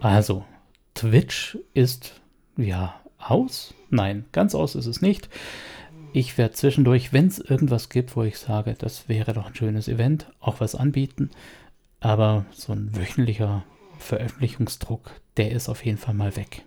Also, 0.00 0.44
Twitch 0.94 1.58
ist 1.72 2.20
ja 2.56 3.00
aus? 3.18 3.74
Nein, 3.90 4.24
ganz 4.32 4.54
aus 4.54 4.74
ist 4.74 4.86
es 4.86 5.00
nicht. 5.02 5.28
Ich 6.12 6.38
werde 6.38 6.54
zwischendurch, 6.54 7.12
wenn 7.12 7.26
es 7.26 7.40
irgendwas 7.40 7.88
gibt, 7.88 8.14
wo 8.14 8.22
ich 8.22 8.38
sage, 8.38 8.74
das 8.78 9.08
wäre 9.08 9.32
doch 9.32 9.46
ein 9.46 9.54
schönes 9.54 9.88
Event, 9.88 10.30
auch 10.38 10.60
was 10.60 10.74
anbieten. 10.74 11.30
Aber 11.98 12.44
so 12.52 12.72
ein 12.72 12.94
wöchentlicher 12.94 13.64
Veröffentlichungsdruck, 13.98 15.10
der 15.36 15.50
ist 15.50 15.68
auf 15.68 15.84
jeden 15.84 15.98
Fall 15.98 16.14
mal 16.14 16.36
weg. 16.36 16.64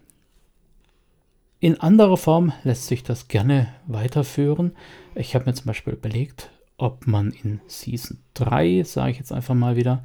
In 1.60 1.80
anderer 1.82 2.18
Form 2.18 2.54
lässt 2.64 2.86
sich 2.86 3.02
das 3.02 3.30
gerne 3.30 3.74
weiterführen. 3.88 4.74
Ich 5.16 5.34
habe 5.34 5.46
mir 5.46 5.56
zum 5.56 5.66
Beispiel 5.66 5.94
überlegt, 5.94 6.52
ob 6.78 7.08
man 7.08 7.32
in 7.32 7.62
Season 7.66 8.20
3, 8.36 8.84
sage 8.84 9.12
ich 9.12 9.18
jetzt 9.18 9.32
einfach 9.32 9.56
mal 9.56 9.76
wieder, 9.76 10.04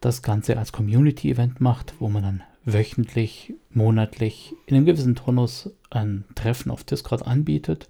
das 0.00 0.22
Ganze 0.22 0.58
als 0.58 0.72
Community-Event 0.72 1.60
macht, 1.60 1.94
wo 2.00 2.08
man 2.08 2.24
dann 2.24 2.42
wöchentlich, 2.64 3.54
monatlich 3.70 4.54
in 4.66 4.74
einem 4.74 4.86
gewissen 4.86 5.14
Turnus 5.14 5.70
ein 5.90 6.24
Treffen 6.34 6.72
auf 6.72 6.82
Discord 6.82 7.28
anbietet 7.28 7.88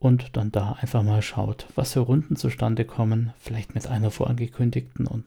und 0.00 0.36
dann 0.36 0.50
da 0.50 0.72
einfach 0.80 1.04
mal 1.04 1.22
schaut, 1.22 1.68
was 1.76 1.92
für 1.92 2.00
Runden 2.00 2.34
zustande 2.34 2.84
kommen, 2.84 3.32
vielleicht 3.38 3.76
mit 3.76 3.86
einer 3.86 4.10
vorangekündigten 4.10 5.06
und 5.06 5.24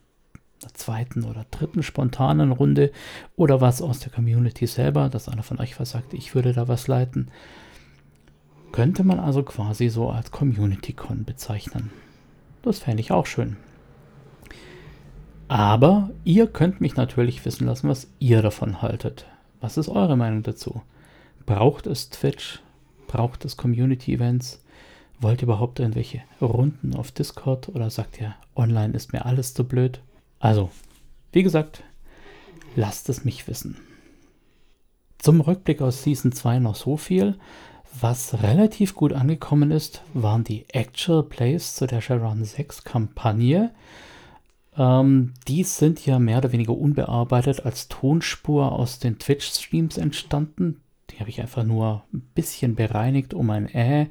einer 0.61 0.73
zweiten 0.73 1.23
oder 1.23 1.45
dritten 1.51 1.83
spontanen 1.83 2.51
Runde 2.51 2.91
oder 3.35 3.61
was 3.61 3.81
aus 3.81 3.99
der 3.99 4.11
Community 4.11 4.67
selber, 4.67 5.09
dass 5.09 5.29
einer 5.29 5.43
von 5.43 5.59
euch 5.59 5.79
was 5.79 5.91
sagt, 5.91 6.13
ich 6.13 6.35
würde 6.35 6.53
da 6.53 6.67
was 6.67 6.87
leiten. 6.87 7.29
Könnte 8.71 9.03
man 9.03 9.19
also 9.19 9.43
quasi 9.43 9.89
so 9.89 10.09
als 10.09 10.31
Community-Con 10.31 11.23
bezeichnen. 11.23 11.91
Das 12.61 12.79
fände 12.79 13.01
ich 13.01 13.11
auch 13.11 13.25
schön. 13.25 13.57
Aber 15.47 16.09
ihr 16.23 16.47
könnt 16.47 16.81
mich 16.81 16.95
natürlich 16.95 17.45
wissen 17.45 17.67
lassen, 17.67 17.87
was 17.87 18.07
ihr 18.19 18.41
davon 18.41 18.81
haltet. 18.81 19.27
Was 19.61 19.77
ist 19.77 19.89
eure 19.89 20.17
Meinung 20.17 20.43
dazu? 20.43 20.81
Braucht 21.45 21.85
es 21.85 22.09
Twitch? 22.09 22.61
Braucht 23.07 23.45
es 23.45 23.55
Community-Events? 23.55 24.63
Wollt 25.21 25.41
ihr 25.41 25.47
überhaupt 25.47 25.79
irgendwelche 25.79 26.23
Runden 26.41 26.95
auf 26.95 27.11
Discord 27.11 27.69
oder 27.69 27.89
sagt 27.89 28.19
ihr, 28.19 28.35
online 28.55 28.93
ist 28.93 29.13
mir 29.13 29.25
alles 29.25 29.53
zu 29.53 29.63
blöd? 29.63 30.01
Also, 30.39 30.69
wie 31.31 31.43
gesagt, 31.43 31.83
lasst 32.75 33.09
es 33.09 33.25
mich 33.25 33.47
wissen. 33.47 33.77
Zum 35.17 35.41
Rückblick 35.41 35.81
aus 35.81 36.03
Season 36.03 36.31
2 36.31 36.59
noch 36.59 36.75
so 36.75 36.97
viel. 36.97 37.37
Was 37.99 38.43
relativ 38.43 38.93
gut 38.93 39.13
angekommen 39.13 39.71
ist, 39.71 40.03
waren 40.13 40.43
die 40.43 40.65
Actual 40.69 41.23
Plays 41.23 41.75
zu 41.75 41.87
der 41.87 42.01
Sharon 42.01 42.43
6 42.43 42.83
Kampagne. 42.83 43.71
Ähm, 44.77 45.33
die 45.47 45.63
sind 45.63 46.05
ja 46.05 46.19
mehr 46.19 46.39
oder 46.39 46.51
weniger 46.51 46.77
unbearbeitet 46.77 47.65
als 47.65 47.87
Tonspur 47.87 48.73
aus 48.73 48.99
den 48.99 49.17
Twitch-Streams 49.17 49.97
entstanden. 49.97 50.81
Die 51.09 51.19
habe 51.19 51.29
ich 51.29 51.41
einfach 51.41 51.63
nur 51.63 52.03
ein 52.13 52.21
bisschen 52.35 52.75
bereinigt, 52.75 53.33
um 53.33 53.49
ein 53.49 53.67
Äh, 53.69 54.07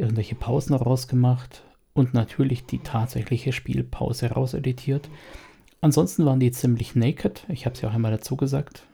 irgendwelche 0.00 0.34
Pausen 0.34 0.74
rausgemacht 0.74 1.62
und 1.92 2.14
natürlich 2.14 2.64
die 2.64 2.78
tatsächliche 2.78 3.52
Spielpause 3.52 4.30
rauseditiert. 4.30 5.08
Ansonsten 5.80 6.26
waren 6.26 6.40
die 6.40 6.50
ziemlich 6.50 6.94
naked. 6.94 7.46
Ich 7.48 7.66
habe 7.66 7.76
ja 7.80 7.88
auch 7.88 7.94
einmal 7.94 8.10
dazu 8.12 8.36
gesagt. 8.36 8.84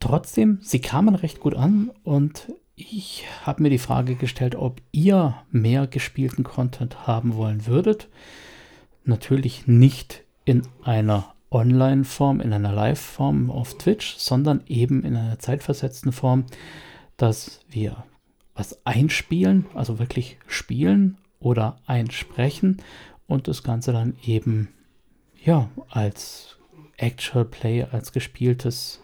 Trotzdem, 0.00 0.58
sie 0.62 0.80
kamen 0.80 1.14
recht 1.14 1.40
gut 1.40 1.54
an 1.54 1.90
und 2.02 2.52
ich 2.74 3.24
habe 3.44 3.62
mir 3.62 3.70
die 3.70 3.78
Frage 3.78 4.14
gestellt, 4.14 4.56
ob 4.56 4.80
ihr 4.90 5.36
mehr 5.50 5.86
gespielten 5.86 6.42
Content 6.42 7.06
haben 7.06 7.36
wollen 7.36 7.66
würdet. 7.66 8.08
Natürlich 9.04 9.66
nicht 9.66 10.24
in 10.44 10.62
einer 10.82 11.34
Online-Form, 11.50 12.40
in 12.40 12.52
einer 12.52 12.72
Live-Form 12.72 13.50
auf 13.50 13.76
Twitch, 13.76 14.16
sondern 14.16 14.62
eben 14.66 15.04
in 15.04 15.16
einer 15.16 15.38
zeitversetzten 15.38 16.12
Form, 16.12 16.46
dass 17.16 17.60
wir 17.68 18.04
was 18.54 18.84
einspielen, 18.86 19.66
also 19.74 19.98
wirklich 19.98 20.38
spielen 20.46 21.18
oder 21.40 21.78
einsprechen 21.86 22.78
und 23.26 23.48
das 23.48 23.62
Ganze 23.62 23.92
dann 23.92 24.16
eben 24.24 24.68
ja 25.44 25.70
als 25.88 26.56
Actual 26.96 27.44
Play, 27.44 27.84
als 27.84 28.12
gespieltes, 28.12 29.00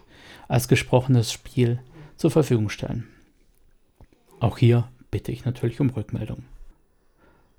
als 0.47 0.67
gesprochenes 0.67 1.31
Spiel 1.31 1.79
zur 2.17 2.31
Verfügung 2.31 2.69
stellen. 2.69 3.07
Auch 4.39 4.57
hier 4.57 4.87
bitte 5.11 5.31
ich 5.31 5.45
natürlich 5.45 5.79
um 5.79 5.89
Rückmeldung. 5.89 6.43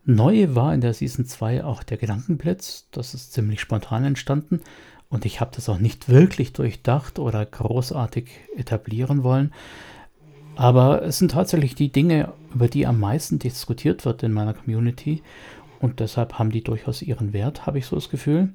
Neu 0.04 0.54
war 0.54 0.72
in 0.72 0.80
der 0.80 0.94
Season 0.94 1.26
2 1.26 1.64
auch 1.64 1.82
der 1.82 1.98
Gedankenblitz. 1.98 2.86
Das 2.90 3.12
ist 3.12 3.32
ziemlich 3.32 3.60
spontan 3.60 4.04
entstanden 4.04 4.60
und 5.10 5.26
ich 5.26 5.40
habe 5.40 5.50
das 5.54 5.68
auch 5.68 5.78
nicht 5.78 6.08
wirklich 6.08 6.52
durchdacht 6.52 7.18
oder 7.18 7.44
großartig 7.44 8.30
etablieren 8.56 9.22
wollen. 9.22 9.52
Aber 10.56 11.02
es 11.02 11.18
sind 11.18 11.32
tatsächlich 11.32 11.74
die 11.74 11.92
Dinge, 11.92 12.32
über 12.54 12.68
die 12.68 12.86
am 12.86 12.98
meisten 12.98 13.38
diskutiert 13.38 14.04
wird 14.04 14.22
in 14.22 14.32
meiner 14.32 14.54
Community 14.54 15.22
und 15.80 16.00
deshalb 16.00 16.38
haben 16.38 16.50
die 16.50 16.62
durchaus 16.62 17.02
ihren 17.02 17.32
Wert, 17.32 17.66
habe 17.66 17.78
ich 17.78 17.86
so 17.86 17.96
das 17.96 18.10
Gefühl. 18.10 18.52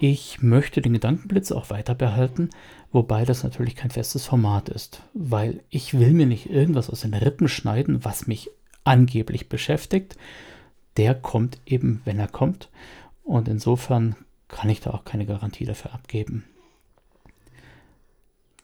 Ich 0.00 0.42
möchte 0.42 0.80
den 0.80 0.92
Gedankenblitz 0.92 1.50
auch 1.50 1.70
weiter 1.70 1.94
behalten, 1.94 2.50
wobei 2.92 3.24
das 3.24 3.42
natürlich 3.42 3.74
kein 3.74 3.90
festes 3.90 4.26
Format 4.26 4.68
ist, 4.68 5.02
weil 5.12 5.60
ich 5.70 5.98
will 5.98 6.12
mir 6.12 6.26
nicht 6.26 6.48
irgendwas 6.48 6.88
aus 6.88 7.00
den 7.00 7.14
Rippen 7.14 7.48
schneiden, 7.48 8.04
was 8.04 8.28
mich 8.28 8.50
angeblich 8.84 9.48
beschäftigt. 9.48 10.16
Der 10.96 11.16
kommt 11.16 11.58
eben, 11.66 12.00
wenn 12.04 12.20
er 12.20 12.28
kommt. 12.28 12.70
Und 13.24 13.48
insofern 13.48 14.14
kann 14.46 14.70
ich 14.70 14.80
da 14.80 14.90
auch 14.90 15.04
keine 15.04 15.26
Garantie 15.26 15.64
dafür 15.64 15.92
abgeben. 15.92 16.44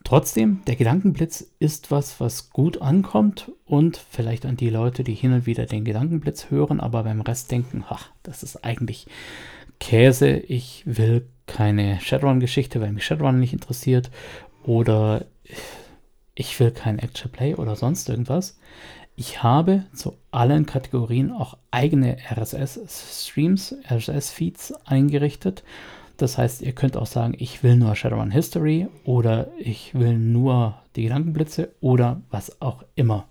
Trotzdem, 0.05 0.61
der 0.67 0.75
Gedankenblitz 0.75 1.51
ist 1.59 1.91
was, 1.91 2.19
was 2.19 2.51
gut 2.51 2.81
ankommt 2.81 3.51
und 3.65 3.97
vielleicht 3.97 4.45
an 4.45 4.55
die 4.55 4.69
Leute, 4.69 5.03
die 5.03 5.15
hin 5.15 5.33
und 5.33 5.47
wieder 5.47 5.65
den 5.65 5.83
Gedankenblitz 5.83 6.51
hören, 6.51 6.79
aber 6.79 7.03
beim 7.03 7.21
Rest 7.21 7.51
denken, 7.51 7.83
ach, 7.89 8.11
das 8.21 8.43
ist 8.43 8.63
eigentlich 8.63 9.07
Käse, 9.85 10.37
ich 10.37 10.81
will 10.87 11.27
keine 11.45 12.01
Shadowrun-Geschichte, 12.01 12.81
weil 12.81 12.91
mich 12.91 13.05
Shadowrun 13.05 13.39
nicht 13.39 13.53
interessiert 13.53 14.09
oder 14.63 15.25
ich 16.33 16.59
will 16.59 16.71
kein 16.71 16.97
Action 16.97 17.31
Play 17.31 17.53
oder 17.53 17.75
sonst 17.75 18.09
irgendwas. 18.09 18.57
Ich 19.15 19.43
habe 19.43 19.83
zu 19.93 20.17
allen 20.31 20.65
Kategorien 20.65 21.31
auch 21.31 21.59
eigene 21.69 22.17
RSS-Streams, 22.31 23.75
RSS-Feeds 23.87 24.73
eingerichtet. 24.85 25.63
Das 26.17 26.39
heißt, 26.39 26.63
ihr 26.63 26.71
könnt 26.71 26.97
auch 26.97 27.05
sagen, 27.05 27.35
ich 27.37 27.61
will 27.61 27.75
nur 27.75 27.95
Shadowrun 27.95 28.31
History 28.31 28.87
oder 29.03 29.51
ich 29.59 29.93
will 29.93 30.17
nur 30.17 30.81
die 30.95 31.03
Gedankenblitze 31.03 31.75
oder 31.79 32.23
was 32.31 32.59
auch 32.59 32.83
immer. 32.95 33.27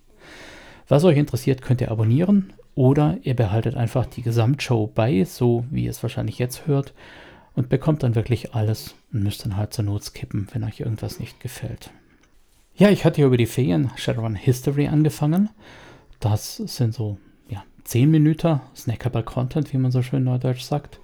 Was 0.86 1.02
euch 1.02 1.16
interessiert, 1.16 1.62
könnt 1.62 1.80
ihr 1.80 1.90
abonnieren 1.90 2.52
oder 2.74 3.18
ihr 3.22 3.34
behaltet 3.34 3.76
einfach 3.76 4.06
die 4.06 4.22
Gesamtshow 4.22 4.90
bei, 4.92 5.24
so 5.24 5.64
wie 5.70 5.84
ihr 5.84 5.90
es 5.90 6.02
wahrscheinlich 6.02 6.38
jetzt 6.38 6.66
hört, 6.66 6.92
und 7.54 7.68
bekommt 7.68 8.02
dann 8.02 8.14
wirklich 8.14 8.54
alles 8.54 8.94
und 9.12 9.22
müsst 9.22 9.44
dann 9.44 9.56
halt 9.56 9.72
zur 9.72 9.84
Not 9.84 10.04
skippen, 10.04 10.48
wenn 10.52 10.64
euch 10.64 10.80
irgendwas 10.80 11.20
nicht 11.20 11.40
gefällt. 11.40 11.90
Ja, 12.76 12.90
ich 12.90 13.04
hatte 13.04 13.20
ja 13.20 13.28
über 13.28 13.36
die 13.36 13.46
Ferien 13.46 13.90
Shadowrun 13.94 14.34
History 14.34 14.88
angefangen. 14.88 15.50
Das 16.18 16.56
sind 16.56 16.92
so 16.92 17.18
ja, 17.48 17.62
10 17.84 18.10
Minuten 18.10 18.60
snackable 18.74 19.22
Content, 19.22 19.72
wie 19.72 19.78
man 19.78 19.92
so 19.92 20.02
schön 20.02 20.24
neudeutsch 20.24 20.62
sagt, 20.62 20.98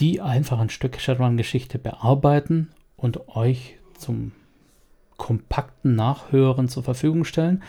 die 0.00 0.20
einfach 0.20 0.60
ein 0.60 0.68
Stück 0.68 1.00
Shadowrun-Geschichte 1.00 1.78
bearbeiten 1.78 2.68
und 2.96 3.28
euch 3.28 3.78
zum 3.96 4.32
kompakten 5.16 5.96
Nachhören 5.96 6.68
zur 6.68 6.82
Verfügung 6.82 7.24
stellen. 7.24 7.62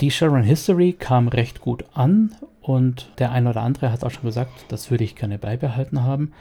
Die 0.00 0.10
Sharon 0.10 0.42
History 0.42 0.92
kam 0.92 1.28
recht 1.28 1.60
gut 1.60 1.84
an 1.94 2.34
und 2.60 3.10
der 3.18 3.32
eine 3.32 3.50
oder 3.50 3.62
andere 3.62 3.90
hat 3.90 4.04
auch 4.04 4.10
schon 4.10 4.24
gesagt, 4.24 4.66
das 4.68 4.90
würde 4.90 5.04
ich 5.04 5.16
gerne 5.16 5.38
beibehalten 5.38 6.02
haben. 6.02 6.32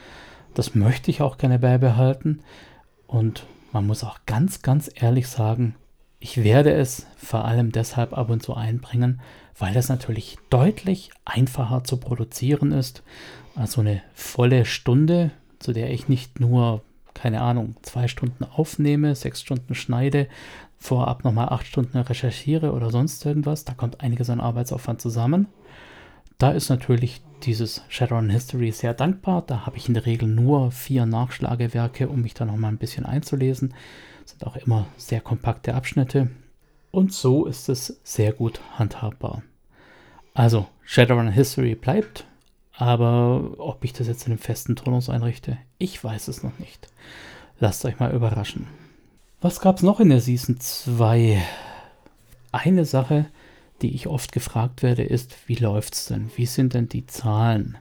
Das 0.54 0.76
möchte 0.76 1.10
ich 1.10 1.22
auch 1.22 1.38
gerne 1.38 1.60
beibehalten. 1.60 2.42
Und 3.08 3.46
man 3.72 3.88
muss 3.88 4.04
auch 4.04 4.20
ganz, 4.26 4.62
ganz 4.62 4.90
ehrlich 4.94 5.28
sagen, 5.28 5.76
ich 6.20 6.44
werde 6.44 6.74
es 6.74 7.06
vor 7.18 7.46
allem 7.46 7.72
deshalb 7.72 8.18
ab 8.18 8.30
und 8.30 8.42
zu 8.42 8.56
einbringen, 8.56 9.22
weil 9.58 9.74
das 9.74 9.90
natürlich 9.90 10.38
deutlich 10.50 11.12
einfacher 11.24 11.84
zu 11.84 11.98
produzieren 11.98 12.72
ist. 12.72 13.04
Also 13.56 13.82
eine 13.82 14.02
volle 14.14 14.66
Stunde, 14.66 15.32
zu 15.60 15.72
der 15.72 15.92
ich 15.92 16.10
nicht 16.10 16.40
nur, 16.40 16.82
keine 17.16 17.42
Ahnung, 17.42 17.76
zwei 17.82 18.08
Stunden 18.08 18.44
aufnehme, 18.44 19.16
sechs 19.16 19.42
Stunden 19.42 19.74
schneide, 19.74 20.28
vorab 20.78 21.24
nochmal 21.24 21.50
acht 21.50 21.66
Stunden 21.66 21.98
recherchiere 21.98 22.74
oder 22.74 22.92
sonst 22.92 23.26
irgendwas. 23.26 23.66
Da 23.66 23.74
kommt 23.74 24.02
einiges 24.02 24.30
an 24.30 24.40
Arbeitsaufwand 24.40 25.02
zusammen. 25.02 25.48
Da 26.38 26.52
ist 26.52 26.70
natürlich 26.70 27.24
dieses 27.44 27.84
Shadowrun 27.88 28.30
History 28.30 28.72
sehr 28.72 28.94
dankbar. 28.94 29.44
Da 29.48 29.66
habe 29.66 29.78
ich 29.78 29.88
in 29.88 29.94
der 29.94 30.06
Regel 30.06 30.28
nur 30.28 30.72
vier 30.72 31.06
Nachschlagewerke, 31.06 32.10
um 32.10 32.22
mich 32.22 32.34
da 32.34 32.46
nochmal 32.46 32.72
ein 32.72 32.78
bisschen 32.78 33.06
einzulesen. 33.06 33.74
Das 34.22 34.32
sind 34.32 34.46
auch 34.46 34.58
immer 34.58 34.88
sehr 34.98 35.22
kompakte 35.22 35.74
Abschnitte. 35.74 36.30
Und 36.92 37.14
so 37.14 37.46
ist 37.46 37.70
es 37.70 38.00
sehr 38.04 38.34
gut 38.34 38.60
handhabbar. 38.78 39.44
Also, 40.34 40.68
Shadowrun 40.84 41.32
History 41.32 41.76
bleibt, 41.76 42.28
aber 42.78 43.56
ob 43.58 43.84
ich 43.84 43.94
das 43.94 44.08
jetzt 44.08 44.26
in 44.26 44.34
einem 44.34 44.40
festen 44.40 44.76
Tonus 44.76 45.10
einrichte, 45.10 45.58
ich 45.78 46.04
weiß 46.04 46.28
es 46.28 46.44
noch 46.44 46.58
nicht. 46.60 46.88
Lasst 47.60 47.86
euch 47.86 48.00
mal 48.00 48.14
überraschen. 48.14 48.68
Was 49.42 49.60
gab 49.60 49.78
es 49.78 49.84
noch 49.84 50.00
in 50.00 50.10
der 50.10 50.22
Season 50.22 50.60
2? 50.60 51.42
Eine 52.52 52.86
Sache, 52.86 53.28
die 53.82 53.94
ich 53.94 54.08
oft 54.08 54.32
gefragt 54.32 54.84
werde, 54.84 55.04
ist, 55.04 55.36
wie 55.48 55.56
läuft 55.56 55.94
es 55.94 56.06
denn? 56.06 56.32
Wie 56.36 56.46
sind 56.46 56.74
denn 56.74 56.90
die 56.90 57.06
Zahlen? 57.06 57.78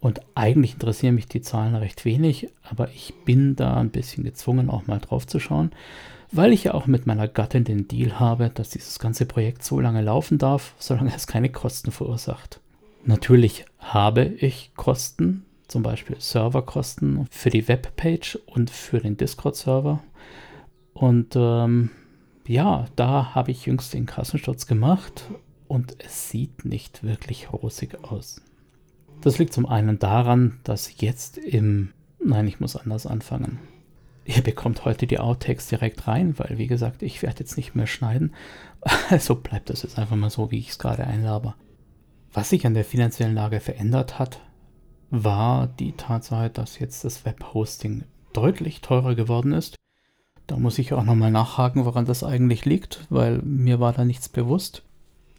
Und 0.00 0.20
eigentlich 0.34 0.72
interessieren 0.72 1.14
mich 1.14 1.26
die 1.26 1.42
Zahlen 1.42 1.76
recht 1.76 2.04
wenig, 2.04 2.48
aber 2.64 2.88
ich 2.90 3.14
bin 3.24 3.54
da 3.54 3.76
ein 3.76 3.90
bisschen 3.90 4.24
gezwungen, 4.24 4.68
auch 4.68 4.88
mal 4.88 4.98
drauf 4.98 5.26
zu 5.26 5.38
schauen, 5.38 5.70
weil 6.32 6.52
ich 6.52 6.64
ja 6.64 6.74
auch 6.74 6.86
mit 6.86 7.06
meiner 7.06 7.28
Gattin 7.28 7.64
den 7.64 7.86
Deal 7.86 8.18
habe, 8.18 8.50
dass 8.50 8.70
dieses 8.70 8.98
ganze 8.98 9.26
Projekt 9.26 9.62
so 9.62 9.78
lange 9.78 10.02
laufen 10.02 10.38
darf, 10.38 10.74
solange 10.78 11.14
es 11.14 11.28
keine 11.28 11.50
Kosten 11.50 11.92
verursacht. 11.92 12.61
Natürlich 13.04 13.64
habe 13.78 14.24
ich 14.24 14.72
Kosten, 14.76 15.44
zum 15.66 15.82
Beispiel 15.82 16.16
Serverkosten 16.20 17.26
für 17.30 17.50
die 17.50 17.66
Webpage 17.66 18.38
und 18.46 18.70
für 18.70 19.00
den 19.00 19.16
Discord-Server. 19.16 20.02
Und 20.92 21.34
ähm, 21.34 21.90
ja, 22.46 22.86
da 22.96 23.34
habe 23.34 23.50
ich 23.50 23.66
jüngst 23.66 23.94
den 23.94 24.06
Kassensturz 24.06 24.66
gemacht 24.66 25.24
und 25.66 25.96
es 25.98 26.30
sieht 26.30 26.64
nicht 26.64 27.02
wirklich 27.02 27.52
rosig 27.52 28.04
aus. 28.04 28.40
Das 29.20 29.38
liegt 29.38 29.52
zum 29.52 29.66
einen 29.66 29.98
daran, 29.98 30.60
dass 30.64 31.00
jetzt 31.00 31.38
im... 31.38 31.92
Nein, 32.24 32.46
ich 32.46 32.60
muss 32.60 32.76
anders 32.76 33.06
anfangen. 33.06 33.58
Ihr 34.24 34.42
bekommt 34.42 34.84
heute 34.84 35.08
die 35.08 35.18
Outtakes 35.18 35.66
direkt 35.66 36.06
rein, 36.06 36.38
weil 36.38 36.58
wie 36.58 36.68
gesagt, 36.68 37.02
ich 37.02 37.22
werde 37.22 37.40
jetzt 37.40 37.56
nicht 37.56 37.74
mehr 37.74 37.86
schneiden. 37.88 38.34
Also 39.10 39.36
bleibt 39.36 39.70
das 39.70 39.82
jetzt 39.82 39.98
einfach 39.98 40.16
mal 40.16 40.30
so, 40.30 40.50
wie 40.50 40.58
ich 40.58 40.70
es 40.70 40.78
gerade 40.78 41.06
einlaber. 41.06 41.54
Was 42.32 42.50
sich 42.50 42.66
an 42.66 42.74
der 42.74 42.84
finanziellen 42.84 43.34
Lage 43.34 43.60
verändert 43.60 44.18
hat, 44.18 44.40
war 45.10 45.66
die 45.66 45.92
Tatsache, 45.92 46.50
dass 46.50 46.78
jetzt 46.78 47.04
das 47.04 47.24
Webhosting 47.24 48.04
deutlich 48.32 48.80
teurer 48.80 49.14
geworden 49.14 49.52
ist 49.52 49.76
da 50.46 50.58
muss 50.58 50.78
ich 50.78 50.92
auch 50.92 51.04
nochmal 51.04 51.30
nachhaken, 51.30 51.84
woran 51.84 52.04
das 52.04 52.24
eigentlich 52.24 52.64
liegt, 52.64 53.06
weil 53.10 53.38
mir 53.38 53.80
war 53.80 53.92
da 53.92 54.04
nichts 54.04 54.28
bewusst. 54.28 54.82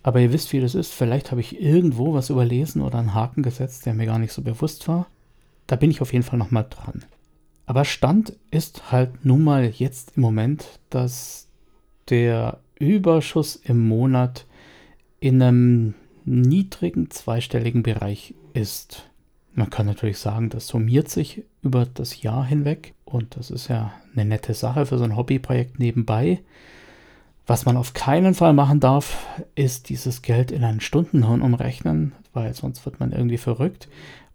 Aber 0.01 0.19
ihr 0.19 0.33
wisst, 0.33 0.51
wie 0.53 0.59
das 0.59 0.75
ist. 0.75 0.91
Vielleicht 0.91 1.31
habe 1.31 1.39
ich 1.39 1.61
irgendwo 1.61 2.13
was 2.13 2.29
überlesen 2.29 2.81
oder 2.81 2.99
einen 2.99 3.13
Haken 3.13 3.43
gesetzt, 3.43 3.85
der 3.85 3.93
mir 3.93 4.05
gar 4.05 4.19
nicht 4.19 4.33
so 4.33 4.41
bewusst 4.41 4.87
war. 4.87 5.07
Da 5.67 5.75
bin 5.75 5.91
ich 5.91 6.01
auf 6.01 6.11
jeden 6.11 6.23
Fall 6.23 6.39
nochmal 6.39 6.65
dran. 6.69 7.05
Aber 7.65 7.85
Stand 7.85 8.35
ist 8.51 8.91
halt 8.91 9.23
nun 9.23 9.43
mal 9.43 9.65
jetzt 9.65 10.13
im 10.17 10.23
Moment, 10.23 10.79
dass 10.89 11.47
der 12.09 12.59
Überschuss 12.79 13.55
im 13.55 13.87
Monat 13.87 14.45
in 15.19 15.41
einem 15.41 15.93
niedrigen 16.25 17.09
zweistelligen 17.09 17.83
Bereich 17.83 18.33
ist. 18.53 19.09
Man 19.53 19.69
kann 19.69 19.85
natürlich 19.85 20.17
sagen, 20.17 20.49
das 20.49 20.67
summiert 20.67 21.09
sich 21.09 21.43
über 21.61 21.85
das 21.85 22.21
Jahr 22.21 22.45
hinweg 22.45 22.93
und 23.05 23.37
das 23.37 23.51
ist 23.51 23.67
ja 23.67 23.93
eine 24.13 24.25
nette 24.25 24.53
Sache 24.53 24.85
für 24.85 24.97
so 24.97 25.03
ein 25.03 25.15
Hobbyprojekt 25.15 25.79
nebenbei. 25.79 26.41
Was 27.45 27.65
man 27.65 27.77
auf 27.77 27.93
keinen 27.93 28.33
Fall 28.33 28.53
machen 28.53 28.79
darf, 28.79 29.27
ist 29.55 29.89
dieses 29.89 30.21
Geld 30.21 30.51
in 30.51 30.63
einen 30.63 30.79
Stundenlohn 30.79 31.41
umrechnen, 31.41 32.13
weil 32.31 32.53
sonst 32.53 32.85
wird 32.85 32.99
man 32.99 33.11
irgendwie 33.11 33.37
verrückt 33.37 33.89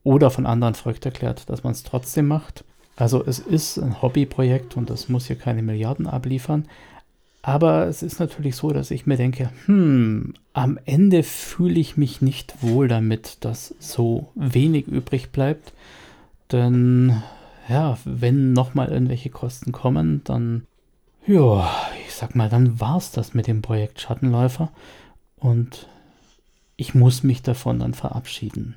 oder 0.05 0.31
von 0.31 0.47
anderen 0.47 0.75
verrückt 0.75 1.05
erklärt, 1.07 1.49
dass 1.49 1.65
man 1.65 1.73
es 1.73 1.83
trotzdem 1.83 2.27
macht. 2.27 2.65
Also 2.97 3.25
es 3.25 3.39
ist 3.39 3.79
ein 3.79 4.03
Hobbyprojekt 4.03 4.77
und 4.77 4.91
das 4.91 5.09
muss 5.09 5.27
hier 5.27 5.37
keine 5.37 5.63
Milliarden 5.63 6.07
abliefern. 6.07 6.67
Aber 7.49 7.87
es 7.87 8.03
ist 8.03 8.21
natürlich 8.21 8.57
so, 8.57 8.73
dass 8.73 8.91
ich 8.91 9.07
mir 9.07 9.17
denke, 9.17 9.49
hm, 9.65 10.35
am 10.53 10.79
Ende 10.85 11.23
fühle 11.23 11.81
ich 11.81 11.97
mich 11.97 12.21
nicht 12.21 12.63
wohl 12.63 12.89
damit, 12.89 13.39
dass 13.41 13.75
so 13.79 14.29
wenig 14.35 14.87
übrig 14.87 15.31
bleibt. 15.31 15.73
Denn 16.53 17.23
ja, 17.67 17.97
wenn 18.05 18.53
nochmal 18.53 18.89
irgendwelche 18.89 19.31
Kosten 19.31 19.73
kommen, 19.73 20.21
dann 20.25 20.67
ja, 21.27 21.71
ich 22.07 22.15
sag 22.15 22.35
mal, 22.35 22.51
dann 22.51 22.81
war 22.81 22.99
es 22.99 23.13
das 23.13 23.33
mit 23.33 23.47
dem 23.47 23.63
Projekt 23.63 24.03
Schattenläufer 24.03 24.71
und 25.37 25.89
ich 26.77 26.95
muss 26.95 27.23
mich 27.23 27.41
davon 27.41 27.79
dann 27.79 27.95
verabschieden. 27.95 28.75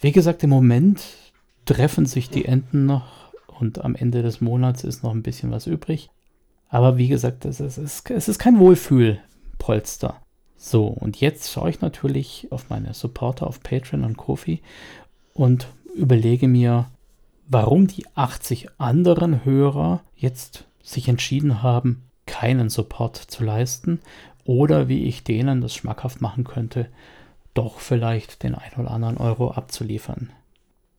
Wie 0.00 0.12
gesagt, 0.12 0.44
im 0.44 0.50
Moment 0.50 1.02
treffen 1.64 2.06
sich 2.06 2.30
die 2.30 2.44
Enden 2.44 2.86
noch 2.86 3.32
und 3.48 3.84
am 3.84 3.96
Ende 3.96 4.22
des 4.22 4.40
Monats 4.40 4.84
ist 4.84 5.02
noch 5.02 5.10
ein 5.10 5.24
bisschen 5.24 5.50
was 5.50 5.66
übrig. 5.66 6.10
Aber 6.68 6.98
wie 6.98 7.08
gesagt, 7.08 7.44
es 7.44 7.60
ist, 7.60 8.10
es 8.10 8.28
ist 8.28 8.38
kein 8.38 8.58
Wohlfühlpolster. 8.58 10.20
So, 10.56 10.86
und 10.86 11.20
jetzt 11.20 11.50
schaue 11.50 11.70
ich 11.70 11.80
natürlich 11.80 12.48
auf 12.50 12.68
meine 12.68 12.92
Supporter 12.92 13.46
auf 13.46 13.62
Patreon 13.62 14.04
und 14.04 14.16
Kofi 14.16 14.60
und 15.32 15.68
überlege 15.94 16.48
mir, 16.48 16.86
warum 17.46 17.86
die 17.86 18.04
80 18.14 18.68
anderen 18.78 19.44
Hörer 19.44 20.02
jetzt 20.16 20.64
sich 20.82 21.08
entschieden 21.08 21.62
haben, 21.62 22.02
keinen 22.26 22.68
Support 22.68 23.16
zu 23.16 23.44
leisten 23.44 24.00
oder 24.44 24.88
wie 24.88 25.04
ich 25.04 25.24
denen 25.24 25.60
das 25.60 25.74
schmackhaft 25.74 26.20
machen 26.20 26.44
könnte, 26.44 26.88
doch 27.54 27.80
vielleicht 27.80 28.42
den 28.42 28.54
ein 28.54 28.72
oder 28.76 28.90
anderen 28.90 29.16
Euro 29.16 29.52
abzuliefern. 29.52 30.30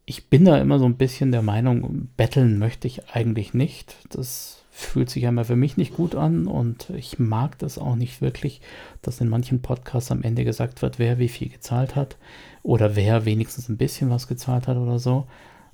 Ich 0.06 0.28
bin 0.28 0.46
da 0.46 0.58
immer 0.58 0.80
so 0.80 0.86
ein 0.86 0.98
bisschen 0.98 1.32
der 1.32 1.42
Meinung, 1.42 2.10
betteln 2.18 2.58
möchte 2.58 2.88
ich 2.88 3.10
eigentlich 3.10 3.54
nicht. 3.54 3.96
Das 4.10 4.59
fühlt 4.80 5.10
sich 5.10 5.28
einmal 5.28 5.46
für 5.46 5.56
mich 5.56 5.78
nicht 5.78 5.94
gut 5.94 6.16
an 6.16 6.48
und 6.48 6.90
ich 6.92 7.20
mag 7.20 7.58
das 7.60 7.78
auch 7.78 7.96
nicht 7.96 8.22
wirklich, 8.22 8.62
dass 9.02 9.22
in 9.22 9.30
manchen 9.30 9.62
Podcasts 9.62 10.12
am 10.12 10.24
Ende 10.24 10.46
gesagt 10.46 10.82
wird, 10.82 11.00
wer 11.00 11.20
wie 11.20 11.28
viel 11.28 11.50
gezahlt 11.50 11.96
hat 11.96 12.18
oder 12.64 12.96
wer 12.96 13.26
wenigstens 13.26 13.70
ein 13.70 13.78
bisschen 13.78 14.10
was 14.10 14.28
gezahlt 14.28 14.68
hat 14.68 14.78
oder 14.78 15.00
so. 15.00 15.28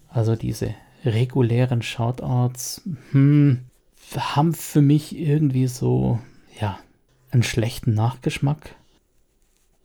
Also 0.10 0.36
diese 0.36 0.74
regulären 1.06 1.82
Shoutouts, 1.82 2.82
hm, 3.12 3.60
haben 4.18 4.54
für 4.54 4.82
mich 4.82 5.18
irgendwie 5.18 5.68
so, 5.68 6.20
ja, 6.60 6.80
einen 7.32 7.44
schlechten 7.44 7.94
Nachgeschmack. 7.94 8.76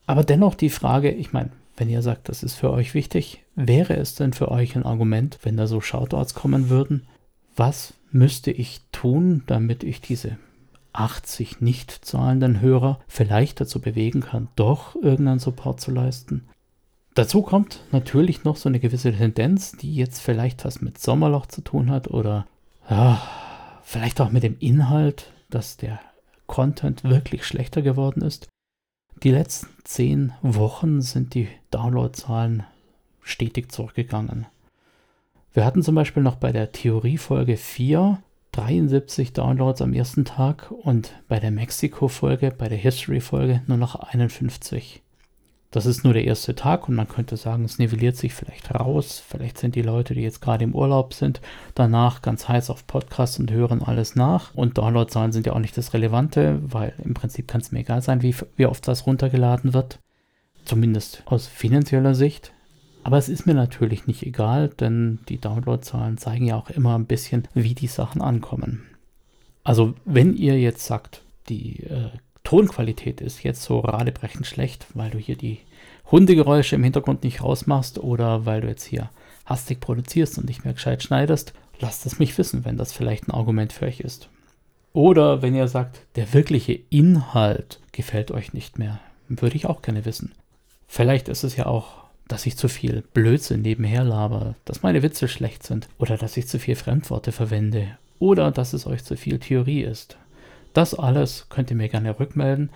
Aber 0.06 0.24
dennoch 0.24 0.54
die 0.54 0.70
Frage, 0.70 1.10
ich 1.10 1.32
meine, 1.32 1.50
wenn 1.76 1.88
ihr 1.88 2.02
sagt, 2.02 2.28
das 2.28 2.42
ist 2.42 2.54
für 2.54 2.70
euch 2.70 2.94
wichtig, 2.94 3.42
wäre 3.54 3.96
es 3.96 4.14
denn 4.14 4.32
für 4.32 4.50
euch 4.50 4.76
ein 4.76 4.84
Argument, 4.84 5.38
wenn 5.42 5.56
da 5.56 5.66
so 5.66 5.80
Shoutouts 5.80 6.34
kommen 6.34 6.68
würden? 6.68 7.06
Was 7.56 7.94
müsste 8.12 8.50
ich 8.50 8.80
tun, 8.92 9.42
damit 9.46 9.82
ich 9.84 10.00
diese 10.00 10.38
80 10.92 11.60
nicht 11.60 11.90
zahlenden 12.04 12.60
Hörer 12.60 13.00
vielleicht 13.06 13.60
dazu 13.60 13.80
bewegen 13.80 14.20
kann, 14.20 14.48
doch 14.56 14.96
irgendeinen 14.96 15.38
Support 15.38 15.80
zu 15.80 15.90
leisten? 15.90 16.48
Dazu 17.14 17.42
kommt 17.42 17.80
natürlich 17.92 18.44
noch 18.44 18.56
so 18.56 18.68
eine 18.68 18.80
gewisse 18.80 19.12
Tendenz, 19.12 19.72
die 19.72 19.94
jetzt 19.94 20.20
vielleicht 20.20 20.64
was 20.64 20.80
mit 20.80 20.98
Sommerloch 20.98 21.46
zu 21.46 21.60
tun 21.60 21.90
hat 21.90 22.08
oder 22.08 22.46
ja, 22.88 23.20
vielleicht 23.82 24.20
auch 24.20 24.30
mit 24.30 24.42
dem 24.42 24.56
Inhalt, 24.58 25.32
dass 25.50 25.76
der 25.76 26.00
Content 26.46 27.04
wirklich 27.04 27.44
schlechter 27.44 27.82
geworden 27.82 28.22
ist. 28.22 28.48
Die 29.22 29.30
letzten 29.30 29.68
zehn 29.84 30.32
Wochen 30.42 31.02
sind 31.02 31.34
die 31.34 31.48
Downloadzahlen 31.70 32.64
stetig 33.22 33.70
zurückgegangen. 33.70 34.46
Wir 35.52 35.64
hatten 35.64 35.82
zum 35.82 35.94
Beispiel 35.94 36.22
noch 36.22 36.36
bei 36.36 36.52
der 36.52 36.72
Theoriefolge 36.72 37.56
4 37.56 38.22
73 38.52 39.32
Downloads 39.32 39.80
am 39.80 39.92
ersten 39.92 40.24
Tag 40.24 40.70
und 40.70 41.14
bei 41.28 41.38
der 41.38 41.50
Mexiko-Folge, 41.50 42.52
bei 42.56 42.68
der 42.68 42.78
History-Folge 42.78 43.62
nur 43.66 43.76
noch 43.76 43.94
51. 43.94 45.02
Das 45.70 45.86
ist 45.86 46.02
nur 46.02 46.14
der 46.14 46.24
erste 46.24 46.56
Tag 46.56 46.88
und 46.88 46.96
man 46.96 47.06
könnte 47.06 47.36
sagen, 47.36 47.64
es 47.64 47.78
nivelliert 47.78 48.16
sich 48.16 48.34
vielleicht 48.34 48.74
raus. 48.74 49.22
Vielleicht 49.24 49.56
sind 49.56 49.76
die 49.76 49.82
Leute, 49.82 50.14
die 50.14 50.22
jetzt 50.22 50.40
gerade 50.40 50.64
im 50.64 50.74
Urlaub 50.74 51.14
sind, 51.14 51.40
danach 51.76 52.22
ganz 52.22 52.48
heiß 52.48 52.70
auf 52.70 52.88
Podcasts 52.88 53.38
und 53.38 53.52
hören 53.52 53.80
alles 53.80 54.16
nach. 54.16 54.52
Und 54.54 54.78
Downloadzahlen 54.78 55.30
sind 55.30 55.46
ja 55.46 55.52
auch 55.52 55.60
nicht 55.60 55.76
das 55.76 55.94
Relevante, 55.94 56.58
weil 56.62 56.92
im 57.04 57.14
Prinzip 57.14 57.46
kann 57.46 57.60
es 57.60 57.70
mir 57.70 57.80
egal 57.80 58.02
sein, 58.02 58.22
wie, 58.22 58.34
wie 58.56 58.66
oft 58.66 58.86
das 58.88 59.06
runtergeladen 59.06 59.72
wird. 59.72 60.00
Zumindest 60.64 61.22
aus 61.26 61.46
finanzieller 61.46 62.16
Sicht. 62.16 62.52
Aber 63.02 63.18
es 63.18 63.28
ist 63.28 63.46
mir 63.46 63.54
natürlich 63.54 64.06
nicht 64.06 64.24
egal, 64.24 64.68
denn 64.68 65.20
die 65.28 65.38
Downloadzahlen 65.38 66.18
zeigen 66.18 66.46
ja 66.46 66.56
auch 66.56 66.70
immer 66.70 66.96
ein 66.96 67.06
bisschen, 67.06 67.48
wie 67.54 67.74
die 67.74 67.86
Sachen 67.86 68.20
ankommen. 68.20 68.86
Also 69.64 69.94
wenn 70.04 70.34
ihr 70.34 70.58
jetzt 70.58 70.84
sagt, 70.84 71.22
die 71.48 71.84
äh, 71.84 72.10
Tonqualität 72.44 73.20
ist 73.20 73.42
jetzt 73.42 73.62
so 73.62 73.80
radebrechend 73.80 74.46
schlecht, 74.46 74.86
weil 74.94 75.10
du 75.10 75.18
hier 75.18 75.36
die 75.36 75.58
Hundegeräusche 76.10 76.76
im 76.76 76.84
Hintergrund 76.84 77.22
nicht 77.22 77.42
rausmachst 77.42 77.98
oder 77.98 78.46
weil 78.46 78.60
du 78.60 78.68
jetzt 78.68 78.84
hier 78.84 79.10
hastig 79.46 79.80
produzierst 79.80 80.38
und 80.38 80.46
nicht 80.46 80.64
mehr 80.64 80.74
gescheit 80.74 81.02
schneidest, 81.02 81.52
lasst 81.78 82.06
es 82.06 82.18
mich 82.18 82.36
wissen, 82.38 82.64
wenn 82.64 82.76
das 82.76 82.92
vielleicht 82.92 83.28
ein 83.28 83.32
Argument 83.32 83.72
für 83.72 83.86
euch 83.86 84.00
ist. 84.00 84.28
Oder 84.92 85.42
wenn 85.42 85.54
ihr 85.54 85.68
sagt, 85.68 86.00
der 86.16 86.32
wirkliche 86.32 86.72
Inhalt 86.90 87.80
gefällt 87.92 88.30
euch 88.32 88.52
nicht 88.52 88.78
mehr, 88.78 89.00
würde 89.28 89.56
ich 89.56 89.66
auch 89.66 89.82
gerne 89.82 90.04
wissen. 90.04 90.32
Vielleicht 90.88 91.28
ist 91.28 91.44
es 91.44 91.54
ja 91.56 91.66
auch, 91.66 91.99
dass 92.30 92.46
ich 92.46 92.56
zu 92.56 92.68
viel 92.68 93.02
Blödsinn 93.12 93.62
nebenher 93.62 94.04
laber, 94.04 94.54
dass 94.64 94.82
meine 94.82 95.02
Witze 95.02 95.26
schlecht 95.26 95.64
sind 95.64 95.88
oder 95.98 96.16
dass 96.16 96.36
ich 96.36 96.46
zu 96.46 96.58
viel 96.58 96.76
Fremdworte 96.76 97.32
verwende 97.32 97.98
oder 98.20 98.52
dass 98.52 98.72
es 98.72 98.86
euch 98.86 99.02
zu 99.02 99.16
viel 99.16 99.40
Theorie 99.40 99.82
ist. 99.82 100.16
Das 100.72 100.94
alles 100.94 101.46
könnt 101.48 101.70
ihr 101.70 101.76
mir 101.76 101.88
gerne 101.88 102.20
rückmelden. 102.20 102.70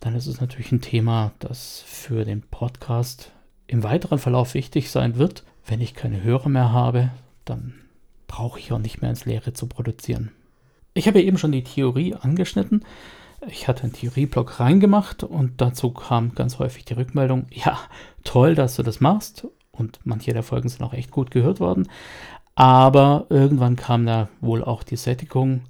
Dann 0.00 0.16
ist 0.16 0.26
es 0.26 0.40
natürlich 0.40 0.72
ein 0.72 0.80
Thema, 0.80 1.32
das 1.38 1.84
für 1.86 2.24
den 2.24 2.42
Podcast 2.42 3.30
im 3.68 3.84
weiteren 3.84 4.18
Verlauf 4.18 4.54
wichtig 4.54 4.90
sein 4.90 5.16
wird. 5.16 5.44
Wenn 5.64 5.80
ich 5.80 5.94
keine 5.94 6.24
Hörer 6.24 6.48
mehr 6.48 6.72
habe, 6.72 7.10
dann 7.44 7.74
brauche 8.26 8.58
ich 8.58 8.72
auch 8.72 8.78
nicht 8.78 9.00
mehr 9.00 9.10
ins 9.10 9.24
Leere 9.24 9.52
zu 9.52 9.68
produzieren. 9.68 10.32
Ich 10.94 11.06
habe 11.06 11.22
eben 11.22 11.38
schon 11.38 11.52
die 11.52 11.64
Theorie 11.64 12.14
angeschnitten. 12.14 12.84
Ich 13.48 13.68
hatte 13.68 13.84
einen 13.84 13.92
Theorieblock 13.92 14.60
reingemacht 14.60 15.22
und 15.22 15.60
dazu 15.60 15.90
kam 15.90 16.34
ganz 16.34 16.58
häufig 16.58 16.84
die 16.84 16.94
Rückmeldung, 16.94 17.46
ja, 17.50 17.78
toll, 18.24 18.54
dass 18.54 18.76
du 18.76 18.82
das 18.82 19.00
machst. 19.00 19.46
Und 19.70 20.00
manche 20.04 20.32
der 20.32 20.42
Folgen 20.42 20.68
sind 20.68 20.82
auch 20.82 20.94
echt 20.94 21.10
gut 21.10 21.30
gehört 21.30 21.60
worden. 21.60 21.88
Aber 22.54 23.26
irgendwann 23.28 23.76
kam 23.76 24.06
da 24.06 24.28
wohl 24.40 24.64
auch 24.64 24.82
die 24.82 24.96
Sättigung, 24.96 25.62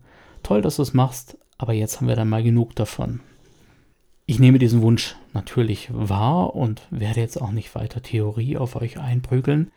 toll, 0.43 0.63
dass 0.63 0.77
du 0.77 0.83
es 0.83 0.95
machst, 0.95 1.37
aber 1.59 1.73
jetzt 1.73 1.97
haben 1.97 2.09
wir 2.09 2.17
dann 2.17 2.29
mal 2.29 2.45
genug 2.45 2.77
davon. 2.77 3.21
Ich 4.27 4.39
nehme 4.39 4.59
diesen 4.59 4.83
Wunsch 4.83 5.17
natürlich 5.35 5.89
wahr 5.93 6.55
und 6.55 6.83
werde 6.91 7.21
jetzt 7.21 7.41
auch 7.41 7.51
nicht 7.51 7.75
weiter 7.75 8.03
Theorie 8.03 8.57
auf 8.57 8.77
euch 8.77 8.99
einprügeln. 8.99 9.71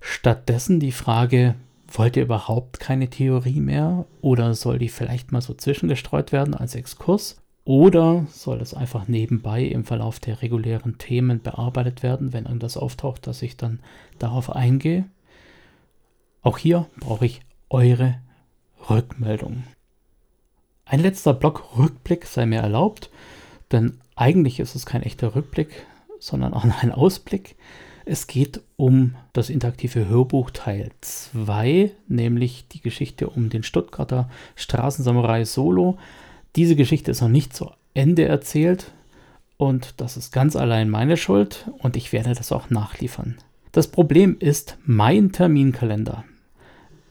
Stattdessen 0.00 0.80
die 0.80 0.92
Frage, 0.92 1.54
wollt 1.90 2.16
ihr 2.16 2.22
überhaupt 2.22 2.80
keine 2.80 3.08
Theorie 3.08 3.60
mehr 3.60 4.06
oder 4.20 4.54
soll 4.54 4.78
die 4.78 4.88
vielleicht 4.88 5.32
mal 5.32 5.40
so 5.40 5.54
zwischengestreut 5.54 6.32
werden 6.32 6.54
als 6.54 6.74
Exkurs? 6.74 7.36
Oder 7.64 8.26
soll 8.32 8.60
es 8.60 8.74
einfach 8.74 9.06
nebenbei 9.06 9.62
im 9.62 9.84
Verlauf 9.84 10.18
der 10.18 10.42
regulären 10.42 10.98
Themen 10.98 11.42
bearbeitet 11.42 12.02
werden, 12.02 12.32
wenn 12.32 12.46
irgendwas 12.46 12.76
auftaucht, 12.76 13.26
dass 13.26 13.42
ich 13.42 13.56
dann 13.56 13.80
darauf 14.18 14.50
eingehe? 14.50 15.04
Auch 16.42 16.58
hier 16.58 16.86
brauche 16.98 17.26
ich 17.26 17.42
eure 17.68 18.18
Rückmeldung. 18.88 19.64
Ein 20.84 21.00
letzter 21.00 21.34
Block 21.34 21.76
Rückblick 21.76 22.24
sei 22.24 22.46
mir 22.46 22.60
erlaubt, 22.60 23.10
denn 23.70 23.98
eigentlich 24.16 24.58
ist 24.58 24.74
es 24.74 24.86
kein 24.86 25.02
echter 25.02 25.34
Rückblick, 25.34 25.86
sondern 26.18 26.54
auch 26.54 26.64
ein 26.64 26.92
Ausblick. 26.92 27.56
Es 28.04 28.26
geht 28.26 28.60
um 28.76 29.14
das 29.32 29.50
interaktive 29.50 30.08
Hörbuch 30.08 30.50
Teil 30.50 30.90
2, 31.00 31.92
nämlich 32.08 32.66
die 32.68 32.80
Geschichte 32.80 33.28
um 33.28 33.50
den 33.50 33.62
Stuttgarter 33.62 34.30
Straßensamurai 34.56 35.44
Solo. 35.44 35.98
Diese 36.56 36.76
Geschichte 36.76 37.10
ist 37.10 37.20
noch 37.20 37.28
nicht 37.28 37.54
zu 37.54 37.70
Ende 37.94 38.24
erzählt 38.24 38.92
und 39.56 39.94
das 39.98 40.16
ist 40.16 40.32
ganz 40.32 40.56
allein 40.56 40.88
meine 40.88 41.16
Schuld 41.16 41.70
und 41.78 41.96
ich 41.96 42.12
werde 42.12 42.34
das 42.34 42.52
auch 42.52 42.70
nachliefern. 42.70 43.36
Das 43.72 43.88
Problem 43.88 44.36
ist 44.38 44.78
mein 44.84 45.32
Terminkalender. 45.32 46.24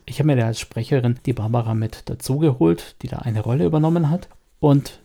Ich 0.05 0.19
habe 0.19 0.27
mir 0.27 0.35
da 0.35 0.47
als 0.47 0.59
Sprecherin 0.59 1.19
die 1.25 1.33
Barbara 1.33 1.75
mit 1.75 2.09
dazugeholt, 2.09 2.95
die 3.01 3.07
da 3.07 3.19
eine 3.19 3.41
Rolle 3.41 3.65
übernommen 3.65 4.09
hat. 4.09 4.27
Und 4.59 4.99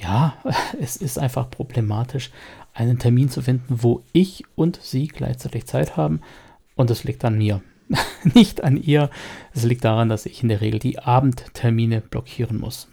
ja, 0.00 0.34
es 0.80 0.96
ist 0.96 1.18
einfach 1.18 1.50
problematisch, 1.50 2.30
einen 2.74 2.98
Termin 2.98 3.30
zu 3.30 3.40
finden, 3.40 3.82
wo 3.82 4.02
ich 4.12 4.44
und 4.56 4.78
sie 4.82 5.06
gleichzeitig 5.06 5.66
Zeit 5.66 5.96
haben. 5.96 6.20
Und 6.74 6.90
das 6.90 7.04
liegt 7.04 7.24
an 7.24 7.38
mir. 7.38 7.62
Nicht 8.34 8.64
an 8.64 8.76
ihr. 8.76 9.10
Es 9.52 9.64
liegt 9.64 9.84
daran, 9.84 10.08
dass 10.08 10.26
ich 10.26 10.42
in 10.42 10.48
der 10.48 10.60
Regel 10.60 10.80
die 10.80 10.98
Abendtermine 10.98 12.00
blockieren 12.00 12.58
muss. 12.58 12.88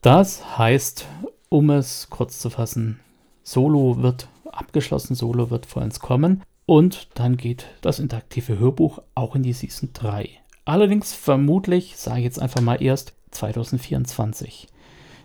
Das 0.00 0.58
heißt, 0.58 1.06
um 1.48 1.70
es 1.70 2.08
kurz 2.10 2.38
zu 2.38 2.50
fassen, 2.50 3.00
Solo 3.42 4.00
wird 4.02 4.28
abgeschlossen, 4.52 5.14
Solo 5.14 5.50
wird 5.50 5.66
vollends 5.66 6.00
kommen 6.00 6.42
und 6.66 7.08
dann 7.14 7.36
geht 7.36 7.66
das 7.80 7.98
interaktive 7.98 8.58
Hörbuch 8.58 9.00
auch 9.14 9.34
in 9.34 9.42
die 9.42 9.52
Season 9.52 9.90
3. 9.94 10.28
Allerdings 10.64 11.14
vermutlich, 11.14 11.96
sage 11.96 12.18
ich 12.18 12.24
jetzt 12.24 12.40
einfach 12.40 12.60
mal 12.60 12.82
erst 12.82 13.14
2024. 13.30 14.68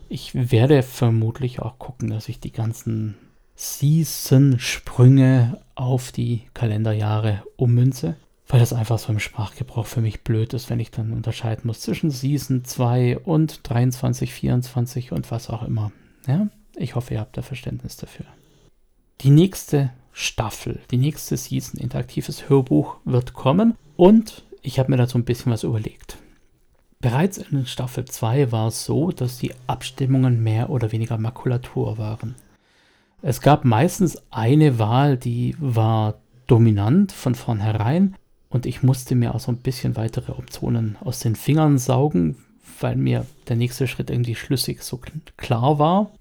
Ich 0.08 0.52
werde 0.52 0.84
vermutlich 0.84 1.60
auch 1.62 1.78
gucken, 1.80 2.10
dass 2.10 2.30
ich 2.30 2.40
die 2.40 2.54
ganzen 2.54 3.18
Season-Sprünge 3.64 5.62
auf 5.76 6.12
die 6.12 6.42
Kalenderjahre 6.54 7.44
ummünze, 7.56 8.18
weil 8.48 8.60
das 8.60 8.74
einfach 8.74 9.00
so 9.00 9.14
im 9.14 9.20
Sprachgebrauch 9.20 9.86
für 9.86 10.02
mich 10.02 10.24
blöd 10.24 10.54
ist, 10.54 10.70
wenn 10.70 10.82
ich 10.82 10.92
dann 10.92 11.14
unterscheiden 11.14 11.68
muss 11.68 11.80
zwischen 11.80 12.12
Season 12.12 12.66
2 12.66 13.20
und 13.20 13.62
23, 13.64 14.34
24 14.34 15.14
und 15.14 15.32
was 15.32 15.50
auch 15.50 15.64
immer. 15.64 15.94
Ja, 16.28 16.50
ich 16.76 16.96
hoffe, 16.96 17.14
ihr 17.14 17.22
habt 17.22 17.38
da 17.38 17.42
Verständnis 17.42 17.96
dafür. 17.96 18.26
Die 19.22 19.30
nächste 19.30 19.92
Staffel, 20.12 20.82
die 20.92 20.98
nächste 20.98 21.38
Season 21.38 21.80
interaktives 21.80 22.50
Hörbuch 22.50 22.98
wird 23.06 23.34
kommen 23.34 23.76
und 23.96 24.44
ich 24.62 24.78
habe 24.78 24.92
mir 24.92 24.98
dazu 24.98 25.18
ein 25.18 25.26
bisschen 25.26 25.54
was 25.54 25.64
überlegt. 25.64 26.18
Bereits 27.00 27.38
in 27.38 27.66
Staffel 27.66 28.06
2 28.06 28.52
war 28.52 28.68
es 28.68 28.84
so, 28.84 29.12
dass 29.12 29.38
die 29.38 29.54
Abstimmungen 29.68 30.44
mehr 30.44 30.70
oder 30.70 30.92
weniger 30.92 31.18
Makulatur 31.18 31.98
waren. 31.98 32.36
Es 33.26 33.40
gab 33.40 33.64
meistens 33.64 34.22
eine 34.32 34.80
Wahl, 34.80 35.16
die 35.16 35.56
war 35.58 36.16
dominant 36.46 37.14
von 37.14 37.36
vornherein 37.36 38.16
und 38.50 38.66
ich 38.66 38.84
musste 38.84 39.16
mir 39.16 39.34
auch 39.34 39.40
so 39.40 39.50
ein 39.50 39.60
bisschen 39.60 39.96
weitere 39.96 40.34
Optionen 40.34 40.98
aus 41.00 41.22
den 41.22 41.38
Fingern 41.38 41.78
saugen, 41.78 42.36
weil 42.82 42.98
mir 42.98 43.26
der 43.48 43.56
nächste 43.56 43.88
Schritt 43.88 44.10
irgendwie 44.10 44.36
schlüssig 44.36 44.84
so 44.84 45.00
klar 45.38 45.80
war. 45.80 46.12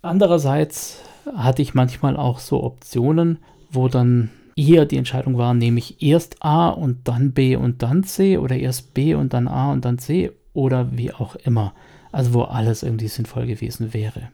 Andererseits 0.00 1.02
hatte 1.36 1.60
ich 1.60 1.74
manchmal 1.74 2.16
auch 2.16 2.38
so 2.38 2.64
Optionen, 2.64 3.36
wo 3.70 3.88
dann 3.88 4.30
eher 4.56 4.86
die 4.86 4.96
Entscheidung 4.96 5.36
war, 5.36 5.52
nehme 5.52 5.78
ich 5.78 6.00
erst 6.02 6.42
A 6.42 6.70
und 6.70 7.06
dann 7.06 7.32
B 7.32 7.56
und 7.56 7.82
dann 7.82 8.02
C 8.02 8.38
oder 8.38 8.56
erst 8.56 8.94
B 8.94 9.14
und 9.14 9.34
dann 9.34 9.46
A 9.46 9.72
und 9.72 9.84
dann 9.84 9.98
C 9.98 10.32
oder 10.54 10.96
wie 10.96 11.12
auch 11.12 11.36
immer. 11.36 11.74
Also 12.12 12.32
wo 12.32 12.42
alles 12.44 12.82
irgendwie 12.82 13.08
sinnvoll 13.08 13.46
gewesen 13.46 13.92
wäre. 13.92 14.30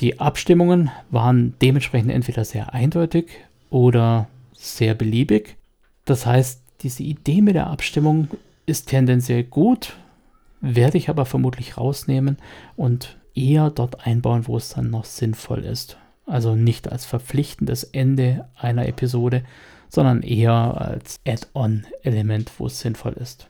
Die 0.00 0.18
Abstimmungen 0.18 0.90
waren 1.10 1.54
dementsprechend 1.60 2.10
entweder 2.10 2.44
sehr 2.44 2.72
eindeutig 2.72 3.26
oder 3.68 4.28
sehr 4.54 4.94
beliebig. 4.94 5.56
Das 6.06 6.24
heißt, 6.24 6.62
diese 6.80 7.02
Idee 7.02 7.42
mit 7.42 7.54
der 7.54 7.66
Abstimmung 7.66 8.28
ist 8.64 8.88
tendenziell 8.88 9.44
gut, 9.44 9.96
werde 10.62 10.96
ich 10.96 11.10
aber 11.10 11.26
vermutlich 11.26 11.76
rausnehmen 11.76 12.38
und 12.76 13.18
eher 13.34 13.70
dort 13.70 14.06
einbauen, 14.06 14.46
wo 14.46 14.56
es 14.56 14.70
dann 14.70 14.90
noch 14.90 15.04
sinnvoll 15.04 15.64
ist. 15.64 15.98
Also 16.26 16.54
nicht 16.54 16.90
als 16.90 17.04
verpflichtendes 17.04 17.84
Ende 17.84 18.46
einer 18.56 18.86
Episode, 18.86 19.42
sondern 19.90 20.22
eher 20.22 20.80
als 20.80 21.20
Add-on-Element, 21.26 22.52
wo 22.58 22.66
es 22.66 22.80
sinnvoll 22.80 23.14
ist. 23.14 23.48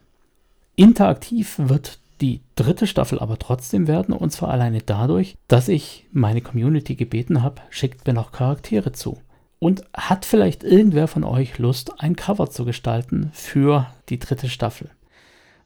Interaktiv 0.75 1.55
wird 1.57 1.99
die 2.21 2.41
dritte 2.55 2.87
Staffel 2.87 3.19
aber 3.19 3.39
trotzdem 3.39 3.87
werden, 3.87 4.13
und 4.13 4.31
zwar 4.31 4.49
alleine 4.49 4.81
dadurch, 4.85 5.35
dass 5.47 5.67
ich 5.67 6.07
meine 6.11 6.41
Community 6.41 6.95
gebeten 6.95 7.41
habe, 7.41 7.61
schickt 7.69 8.05
mir 8.05 8.13
noch 8.13 8.31
Charaktere 8.31 8.91
zu. 8.91 9.17
Und 9.59 9.83
hat 9.93 10.25
vielleicht 10.25 10.63
irgendwer 10.63 11.07
von 11.07 11.23
euch 11.23 11.57
Lust, 11.59 11.99
ein 11.99 12.15
Cover 12.15 12.49
zu 12.49 12.65
gestalten 12.65 13.29
für 13.33 13.87
die 14.09 14.17
dritte 14.19 14.49
Staffel? 14.49 14.89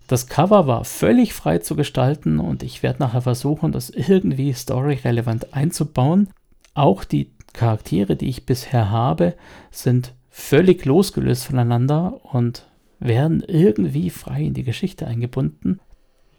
Das 0.08 0.28
Cover 0.28 0.68
war 0.68 0.86
völlig 0.86 1.34
frei 1.34 1.60
zu 1.60 1.76
gestalten 1.76 2.40
und 2.40 2.62
ich 2.62 2.84
werde 2.84 3.00
nachher 3.00 3.22
versuchen, 3.22 3.72
das 3.72 3.90
irgendwie 3.90 4.54
storyrelevant 4.54 5.54
einzubauen. 5.54 6.30
Auch 6.74 7.04
die 7.04 7.32
Charaktere, 7.54 8.16
die 8.16 8.28
ich 8.28 8.46
bisher 8.46 8.92
habe, 8.92 9.34
sind 9.72 10.14
völlig 10.30 10.86
losgelöst 10.86 11.46
voneinander 11.46 12.20
und 12.24 12.68
werden 13.00 13.44
irgendwie 13.48 14.10
frei 14.10 14.44
in 14.44 14.54
die 14.54 14.64
Geschichte 14.64 15.08
eingebunden. 15.08 15.80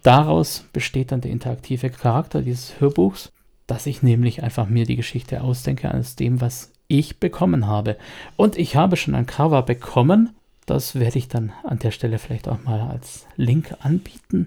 Daraus 0.07 0.64
besteht 0.73 1.11
dann 1.11 1.21
der 1.21 1.33
interaktive 1.33 1.90
Charakter 1.90 2.40
dieses 2.40 2.81
Hörbuchs, 2.81 3.33
dass 3.66 3.87
ich 3.87 4.05
nämlich 4.05 4.40
einfach 4.40 4.69
mir 4.69 4.87
die 4.87 4.95
Geschichte 4.95 5.40
ausdenke 5.40 5.92
aus 5.92 6.14
dem, 6.14 6.40
was 6.40 6.71
ich 6.87 7.19
bekommen 7.19 7.66
habe. 7.66 7.97
Und 8.37 8.57
ich 8.57 8.77
habe 8.77 8.97
schon 8.97 9.16
ein 9.16 9.27
Cover 9.27 9.62
bekommen. 9.62 10.31
Das 10.64 10.95
werde 10.95 11.19
ich 11.19 11.27
dann 11.27 11.51
an 11.64 11.81
der 11.81 11.90
Stelle 11.90 12.21
vielleicht 12.21 12.47
auch 12.47 12.62
mal 12.62 12.83
als 12.83 13.27
Link 13.35 13.75
anbieten. 13.81 14.47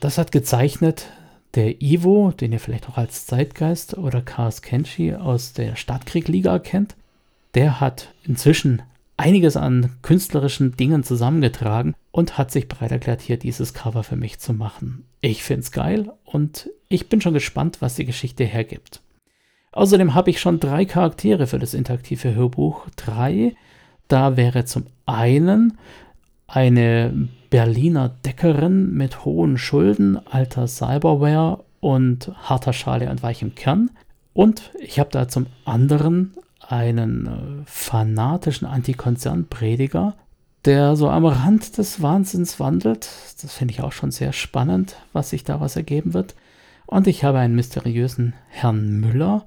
Das 0.00 0.18
hat 0.18 0.32
gezeichnet 0.32 1.06
der 1.54 1.80
Ivo, 1.80 2.32
den 2.32 2.50
ihr 2.50 2.58
vielleicht 2.58 2.88
auch 2.88 2.96
als 2.96 3.26
Zeitgeist 3.26 3.96
oder 3.96 4.22
Chaos 4.22 4.60
Kenshi 4.60 5.14
aus 5.14 5.52
der 5.52 5.76
Stadtkrieg-Liga 5.76 6.58
kennt. 6.58 6.96
Der 7.54 7.78
hat 7.78 8.12
inzwischen 8.24 8.82
einiges 9.16 9.56
an 9.56 9.92
künstlerischen 10.02 10.76
Dingen 10.76 11.02
zusammengetragen 11.02 11.94
und 12.10 12.38
hat 12.38 12.50
sich 12.50 12.68
bereit 12.68 12.92
erklärt, 12.92 13.22
hier 13.22 13.38
dieses 13.38 13.74
Cover 13.74 14.02
für 14.02 14.16
mich 14.16 14.38
zu 14.38 14.52
machen. 14.52 15.04
Ich 15.20 15.42
finde 15.42 15.62
es 15.62 15.72
geil 15.72 16.12
und 16.24 16.70
ich 16.88 17.08
bin 17.08 17.20
schon 17.20 17.34
gespannt, 17.34 17.78
was 17.80 17.94
die 17.94 18.04
Geschichte 18.04 18.44
hergibt. 18.44 19.00
Außerdem 19.72 20.14
habe 20.14 20.30
ich 20.30 20.40
schon 20.40 20.60
drei 20.60 20.84
Charaktere 20.84 21.46
für 21.46 21.58
das 21.58 21.74
interaktive 21.74 22.34
Hörbuch. 22.34 22.86
Drei. 22.96 23.54
Da 24.08 24.36
wäre 24.36 24.64
zum 24.64 24.86
einen 25.04 25.76
eine 26.46 27.28
Berliner 27.50 28.08
Deckerin 28.08 28.94
mit 28.94 29.24
hohen 29.24 29.58
Schulden, 29.58 30.16
alter 30.26 30.66
Cyberware 30.66 31.64
und 31.80 32.32
harter 32.48 32.72
Schale 32.72 33.10
und 33.10 33.22
weichem 33.22 33.54
Kern. 33.54 33.90
Und 34.32 34.70
ich 34.80 34.98
habe 34.98 35.10
da 35.10 35.28
zum 35.28 35.46
anderen 35.64 36.32
einen 36.68 37.26
äh, 37.26 37.62
fanatischen 37.66 38.66
Antikonzernprediger, 38.66 40.14
der 40.64 40.96
so 40.96 41.08
am 41.08 41.24
Rand 41.24 41.78
des 41.78 42.02
Wahnsinns 42.02 42.58
wandelt. 42.58 43.08
Das 43.40 43.52
finde 43.52 43.72
ich 43.72 43.82
auch 43.82 43.92
schon 43.92 44.10
sehr 44.10 44.32
spannend, 44.32 44.96
was 45.12 45.30
sich 45.30 45.44
daraus 45.44 45.76
ergeben 45.76 46.12
wird. 46.12 46.34
Und 46.86 47.06
ich 47.06 47.24
habe 47.24 47.38
einen 47.38 47.54
mysteriösen 47.54 48.34
Herrn 48.48 49.00
Müller. 49.00 49.46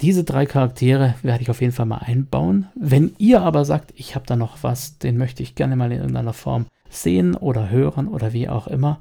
Diese 0.00 0.24
drei 0.24 0.46
Charaktere 0.46 1.14
werde 1.22 1.42
ich 1.42 1.50
auf 1.50 1.60
jeden 1.60 1.72
Fall 1.72 1.86
mal 1.86 1.98
einbauen. 1.98 2.66
Wenn 2.74 3.14
ihr 3.18 3.42
aber 3.42 3.64
sagt, 3.64 3.92
ich 3.96 4.14
habe 4.14 4.26
da 4.26 4.36
noch 4.36 4.62
was, 4.62 4.98
den 4.98 5.16
möchte 5.16 5.42
ich 5.42 5.54
gerne 5.54 5.76
mal 5.76 5.92
in 5.92 5.98
irgendeiner 5.98 6.32
Form 6.32 6.66
sehen 6.88 7.34
oder 7.36 7.70
hören 7.70 8.08
oder 8.08 8.32
wie 8.32 8.48
auch 8.48 8.66
immer, 8.66 9.00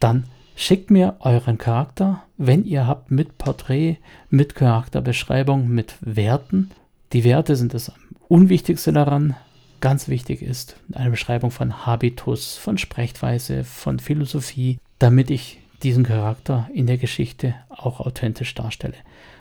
dann 0.00 0.24
schickt 0.56 0.90
mir 0.90 1.16
euren 1.20 1.58
Charakter, 1.58 2.22
wenn 2.36 2.64
ihr 2.64 2.86
habt, 2.86 3.10
mit 3.10 3.38
Porträt, 3.38 3.98
mit 4.30 4.54
Charakterbeschreibung, 4.54 5.68
mit 5.68 5.94
Werten 6.00 6.70
die 7.14 7.24
Werte 7.24 7.54
sind 7.54 7.72
das 7.72 7.92
Unwichtigste 8.28 8.92
daran. 8.92 9.36
Ganz 9.80 10.08
wichtig 10.08 10.42
ist 10.42 10.76
eine 10.92 11.10
Beschreibung 11.10 11.52
von 11.52 11.86
Habitus, 11.86 12.56
von 12.56 12.76
Sprechweise, 12.76 13.62
von 13.62 14.00
Philosophie, 14.00 14.78
damit 14.98 15.30
ich 15.30 15.60
diesen 15.84 16.04
Charakter 16.04 16.68
in 16.74 16.86
der 16.86 16.98
Geschichte 16.98 17.54
auch 17.68 18.00
authentisch 18.00 18.54
darstelle. 18.54 18.96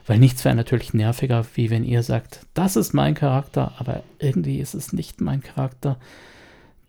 Weil 0.06 0.20
nichts 0.20 0.46
wäre 0.46 0.56
natürlich 0.56 0.94
nerviger, 0.94 1.46
wie 1.56 1.72
wenn 1.72 1.84
ihr 1.84 2.04
sagt, 2.04 2.46
das 2.54 2.76
ist 2.76 2.94
mein 2.94 3.16
Charakter, 3.16 3.74
aber 3.80 4.04
irgendwie 4.20 4.60
ist 4.60 4.76
es 4.76 4.94
nicht 4.94 5.20
mein 5.20 5.42
Charakter. 5.42 5.98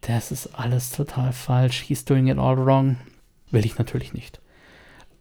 Das 0.03 0.33
ist 0.33 0.49
alles 0.59 0.91
total 0.91 1.33
falsch. 1.33 1.81
He's 1.81 2.05
doing 2.05 2.27
it 2.27 2.37
all 2.37 2.59
wrong. 2.59 2.97
Will 3.51 3.65
ich 3.65 3.79
natürlich 3.79 4.13
nicht. 4.13 4.41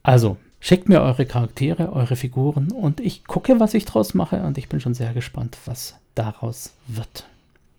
Also, 0.01 0.37
Schickt 0.65 0.87
mir 0.87 1.01
eure 1.01 1.25
Charaktere, 1.25 1.91
eure 1.91 2.15
Figuren 2.15 2.71
und 2.71 3.01
ich 3.01 3.25
gucke, 3.25 3.59
was 3.59 3.73
ich 3.73 3.83
draus 3.83 4.13
mache 4.13 4.43
und 4.43 4.57
ich 4.57 4.69
bin 4.69 4.79
schon 4.79 4.93
sehr 4.93 5.13
gespannt, 5.13 5.57
was 5.65 5.95
daraus 6.15 6.73
wird. 6.87 7.27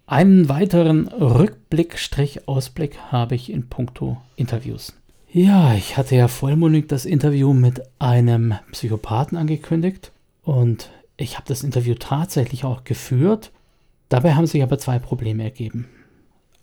Einen 0.06 0.50
weiteren 0.50 1.08
Rückblick-Ausblick 1.08 2.98
habe 3.10 3.36
ich 3.36 3.50
in 3.50 3.70
puncto 3.70 4.18
Interviews. 4.36 4.92
Ja, 5.32 5.72
ich 5.72 5.96
hatte 5.96 6.14
ja 6.14 6.28
vollmundig 6.28 6.86
das 6.90 7.06
Interview 7.06 7.54
mit 7.54 7.80
einem 8.00 8.56
Psychopathen 8.72 9.38
angekündigt 9.38 10.12
und 10.42 10.90
ich 11.16 11.36
habe 11.36 11.48
das 11.48 11.64
Interview 11.64 11.94
tatsächlich 11.94 12.64
auch 12.64 12.84
geführt. 12.84 13.50
Dabei 14.10 14.34
haben 14.34 14.46
sich 14.46 14.62
aber 14.62 14.78
zwei 14.78 14.98
Probleme 14.98 15.42
ergeben. 15.42 15.88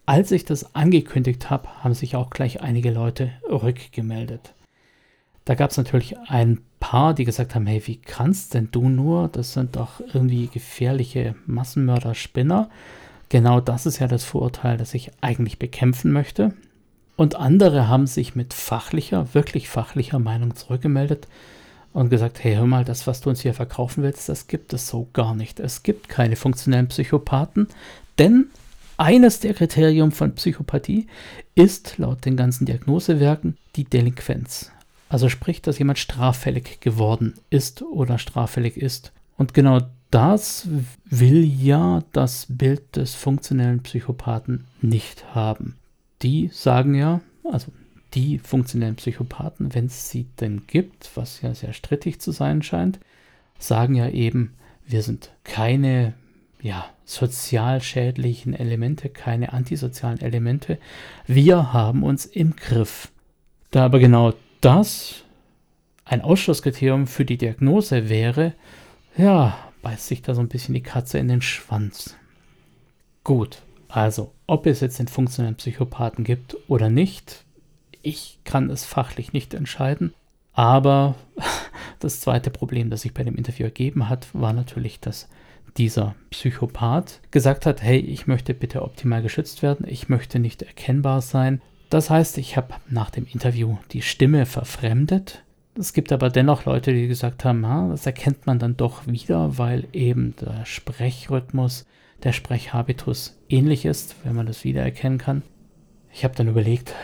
Als 0.06 0.32
ich 0.32 0.46
das 0.46 0.76
angekündigt 0.76 1.50
habe, 1.50 1.68
haben 1.84 1.96
sich 1.96 2.16
auch 2.16 2.30
gleich 2.30 2.62
einige 2.62 2.92
Leute 2.92 3.32
rückgemeldet. 3.50 4.54
Da 5.46 5.56
gab 5.56 5.72
es 5.72 5.78
natürlich 5.78 6.18
ein 6.28 6.60
paar, 6.80 7.14
die 7.14 7.26
gesagt 7.26 7.56
haben, 7.56 7.66
hey, 7.66 7.82
wie 7.86 7.98
kannst 7.98 8.54
denn 8.54 8.70
du 8.72 8.90
nur? 8.90 9.28
Das 9.28 9.54
sind 9.54 9.76
doch 9.76 10.02
irgendwie 10.14 10.48
gefährliche 10.48 11.36
Massenmörder-Spinner. 11.48 12.70
Genau 13.30 13.60
das 13.60 13.86
ist 13.86 14.00
ja 14.00 14.08
das 14.08 14.24
Vorurteil, 14.24 14.78
das 14.78 14.94
ich 14.94 15.12
eigentlich 15.22 15.58
bekämpfen 15.58 16.12
möchte. 16.12 16.54
Und 17.16 17.36
andere 17.36 17.88
haben 17.88 18.08
sich 18.08 18.36
mit 18.36 18.54
fachlicher, 18.54 19.34
wirklich 19.34 19.70
fachlicher 19.70 20.20
Meinung 20.20 20.56
zurückgemeldet 20.56 21.28
und 21.94 22.10
gesagt, 22.10 22.44
hey, 22.44 22.56
hör 22.56 22.66
mal, 22.66 22.86
das, 22.86 23.08
was 23.08 23.22
du 23.22 23.30
uns 23.30 23.42
hier 23.42 23.54
verkaufen 23.54 24.04
willst, 24.04 24.30
das 24.30 24.48
gibt 24.48 24.74
es 24.74 24.88
so 24.88 25.08
gar 25.14 25.36
nicht. 25.36 25.60
Es 25.60 25.84
gibt 25.84 26.10
keine 26.10 26.36
funktionellen 26.36 26.88
Psychopathen, 26.88 27.68
denn 28.18 28.48
eines 28.98 29.40
der 29.40 29.54
Kriterien 29.54 30.12
von 30.12 30.36
Psychopathie 30.36 31.08
ist 31.56 31.98
laut 31.98 32.26
den 32.26 32.38
ganzen 32.38 32.66
Diagnosewerken 32.66 33.58
die 33.76 33.84
Delinquenz. 33.84 34.72
Also 35.12 35.28
sprich, 35.28 35.62
dass 35.62 35.78
jemand 35.78 36.00
straffällig 36.00 36.80
geworden 36.80 37.34
ist 37.50 37.82
oder 37.82 38.18
straffällig 38.18 38.78
ist. 38.78 39.12
Und 39.36 39.54
genau 39.54 39.82
das 40.10 40.70
will 41.04 41.44
ja 41.44 42.02
das 42.14 42.46
Bild 42.48 42.96
des 42.96 43.14
funktionellen 43.14 43.84
Psychopathen 43.84 44.64
nicht 44.82 45.36
haben. 45.36 45.76
Die 46.22 46.50
sagen 46.54 46.96
ja, 46.96 47.20
also 47.44 47.74
die 48.14 48.40
funktionellen 48.40 48.96
Psychopathen, 48.96 49.74
wenn 49.74 49.88
es 49.88 50.10
sie 50.10 50.28
denn 50.40 50.62
gibt, 50.66 51.12
was 51.16 51.42
ja 51.42 51.54
sehr 51.54 51.74
strittig 51.74 52.22
zu 52.22 52.32
sein 52.32 52.62
scheint, 52.62 52.98
sagen 53.60 53.96
ja 53.96 54.08
eben, 54.08 54.54
wir 54.88 55.02
sind 55.02 55.32
keine 55.44 56.14
ja, 56.62 56.86
sozial 57.04 57.82
schädlichen 57.82 58.54
Elemente, 58.54 59.10
keine 59.10 59.52
antisozialen 59.52 60.22
Elemente. 60.22 60.78
Wir 61.28 61.74
haben 61.74 62.04
uns 62.04 62.26
im 62.26 62.56
Griff. 62.56 63.12
Da 63.72 63.84
aber 63.84 64.00
genau 64.00 64.34
das 64.62 65.24
ein 66.06 66.22
Ausschlusskriterium 66.22 67.08
für 67.08 67.26
die 67.26 67.38
Diagnose 67.38 68.10
wäre, 68.10 68.54
ja, 69.18 69.58
beißt 69.82 70.08
sich 70.08 70.22
da 70.22 70.36
so 70.36 70.42
ein 70.42 70.50
bisschen 70.50 70.74
die 70.74 70.84
Katze 70.84 71.18
in 71.18 71.28
den 71.28 71.42
Schwanz. 71.42 72.16
Gut, 73.24 73.62
also, 73.88 74.32
ob 74.48 74.66
es 74.66 74.80
jetzt 74.80 75.00
den 75.00 75.08
funktionellen 75.08 75.56
Psychopathen 75.56 76.24
gibt 76.24 76.58
oder 76.68 76.90
nicht, 76.90 77.46
ich 78.02 78.40
kann 78.44 78.70
es 78.70 78.86
fachlich 78.86 79.34
nicht 79.34 79.54
entscheiden. 79.54 80.14
Aber 80.54 81.16
das 82.00 82.20
zweite 82.20 82.50
Problem, 82.50 82.90
das 82.90 83.02
sich 83.02 83.14
bei 83.14 83.24
dem 83.24 83.36
Interview 83.36 83.66
ergeben 83.66 84.10
hat, 84.10 84.28
war 84.34 84.54
natürlich, 84.54 85.00
dass 85.00 85.28
dieser 85.78 86.16
Psychopath 86.30 87.22
gesagt 87.32 87.66
hat, 87.66 87.82
hey, 87.82 88.00
ich 88.00 88.28
möchte 88.28 88.54
bitte 88.54 88.82
optimal 88.82 89.22
geschützt 89.22 89.62
werden, 89.62 89.86
ich 89.88 90.10
möchte 90.10 90.40
nicht 90.40 90.62
erkennbar 90.62 91.22
sein. 91.22 91.62
Das 91.92 92.10
heißt, 92.10 92.38
ich 92.38 92.56
habe 92.56 92.76
nach 92.88 93.10
dem 93.10 93.28
Interview 93.28 93.78
die 93.92 94.02
Stimme 94.02 94.46
verfremdet. 94.46 95.44
Es 95.78 95.92
gibt 95.92 96.14
aber 96.14 96.30
dennoch 96.30 96.64
Leute, 96.64 96.94
die 96.94 97.10
gesagt 97.10 97.44
haben, 97.44 97.68
ha, 97.68 97.90
das 97.90 98.06
erkennt 98.06 98.48
man 98.48 98.60
dann 98.60 98.78
doch 98.78 99.08
wieder, 99.08 99.58
weil 99.58 99.86
eben 99.92 100.34
der 100.40 100.66
Sprechrhythmus, 100.66 101.86
der 102.24 102.32
Sprechhabitus 102.32 103.38
ähnlich 103.50 103.84
ist, 103.84 104.16
wenn 104.24 104.36
man 104.36 104.46
das 104.46 104.64
wiedererkennen 104.64 105.18
kann. 105.18 105.42
Ich 106.14 106.24
habe 106.24 106.34
dann 106.34 106.48
überlegt, 106.48 106.96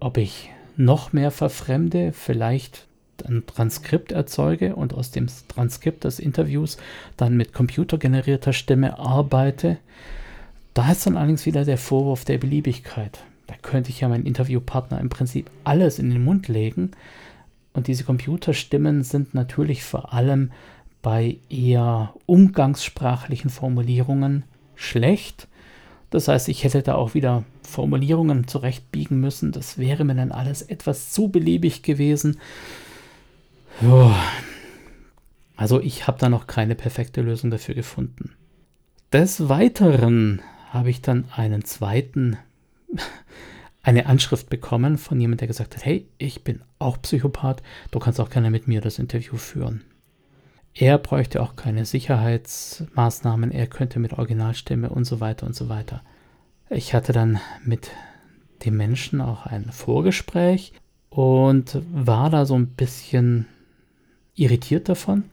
ob 0.00 0.16
ich 0.16 0.50
noch 0.76 1.12
mehr 1.12 1.30
verfremde, 1.30 2.12
vielleicht 2.12 2.88
ein 3.24 3.44
Transkript 3.46 4.10
erzeuge 4.10 4.74
und 4.74 4.94
aus 4.94 5.12
dem 5.12 5.28
Transkript 5.46 6.02
des 6.02 6.18
Interviews 6.18 6.76
dann 7.16 7.36
mit 7.36 7.52
computergenerierter 7.52 8.52
Stimme 8.52 8.98
arbeite. 8.98 9.78
Da 10.74 10.90
ist 10.90 11.06
dann 11.06 11.16
allerdings 11.16 11.46
wieder 11.46 11.64
der 11.64 11.78
Vorwurf 11.78 12.24
der 12.24 12.38
Beliebigkeit. 12.38 13.20
Da 13.46 13.54
könnte 13.60 13.90
ich 13.90 14.00
ja 14.00 14.08
meinen 14.08 14.26
Interviewpartner 14.26 15.00
im 15.00 15.08
Prinzip 15.08 15.50
alles 15.64 15.98
in 15.98 16.10
den 16.10 16.24
Mund 16.24 16.48
legen. 16.48 16.92
Und 17.72 17.88
diese 17.88 18.04
Computerstimmen 18.04 19.02
sind 19.02 19.34
natürlich 19.34 19.82
vor 19.82 20.12
allem 20.12 20.52
bei 21.02 21.36
eher 21.50 22.14
umgangssprachlichen 22.26 23.50
Formulierungen 23.50 24.44
schlecht. 24.74 25.48
Das 26.10 26.28
heißt, 26.28 26.48
ich 26.48 26.64
hätte 26.64 26.82
da 26.82 26.94
auch 26.94 27.14
wieder 27.14 27.44
Formulierungen 27.62 28.46
zurechtbiegen 28.46 29.20
müssen. 29.20 29.52
Das 29.52 29.78
wäre 29.78 30.04
mir 30.04 30.14
dann 30.14 30.32
alles 30.32 30.62
etwas 30.62 31.12
zu 31.12 31.28
beliebig 31.28 31.82
gewesen. 31.82 32.38
Also 35.56 35.80
ich 35.80 36.06
habe 36.06 36.18
da 36.18 36.28
noch 36.28 36.46
keine 36.46 36.76
perfekte 36.76 37.20
Lösung 37.20 37.50
dafür 37.50 37.74
gefunden. 37.74 38.32
Des 39.12 39.48
Weiteren 39.48 40.40
habe 40.70 40.90
ich 40.90 41.02
dann 41.02 41.26
einen 41.34 41.64
zweiten, 41.64 42.36
eine 43.82 44.06
Anschrift 44.06 44.48
bekommen 44.48 44.96
von 44.98 45.20
jemandem, 45.20 45.38
der 45.38 45.48
gesagt 45.48 45.76
hat, 45.76 45.84
hey, 45.84 46.08
ich 46.18 46.42
bin 46.42 46.62
auch 46.78 47.00
Psychopath, 47.02 47.62
du 47.90 47.98
kannst 47.98 48.18
auch 48.18 48.30
gerne 48.30 48.50
mit 48.50 48.66
mir 48.66 48.80
das 48.80 48.98
Interview 48.98 49.36
führen. 49.36 49.84
Er 50.72 50.98
bräuchte 50.98 51.40
auch 51.42 51.54
keine 51.54 51.84
Sicherheitsmaßnahmen, 51.84 53.52
er 53.52 53.66
könnte 53.66 54.00
mit 54.00 54.14
Originalstimme 54.14 54.90
und 54.90 55.04
so 55.04 55.20
weiter 55.20 55.46
und 55.46 55.54
so 55.54 55.68
weiter. 55.68 56.02
Ich 56.70 56.94
hatte 56.94 57.12
dann 57.12 57.38
mit 57.62 57.90
dem 58.64 58.76
Menschen 58.76 59.20
auch 59.20 59.46
ein 59.46 59.70
Vorgespräch 59.70 60.72
und 61.10 61.80
war 61.92 62.30
da 62.30 62.46
so 62.46 62.56
ein 62.56 62.68
bisschen 62.68 63.46
irritiert 64.34 64.88
davon. 64.88 65.24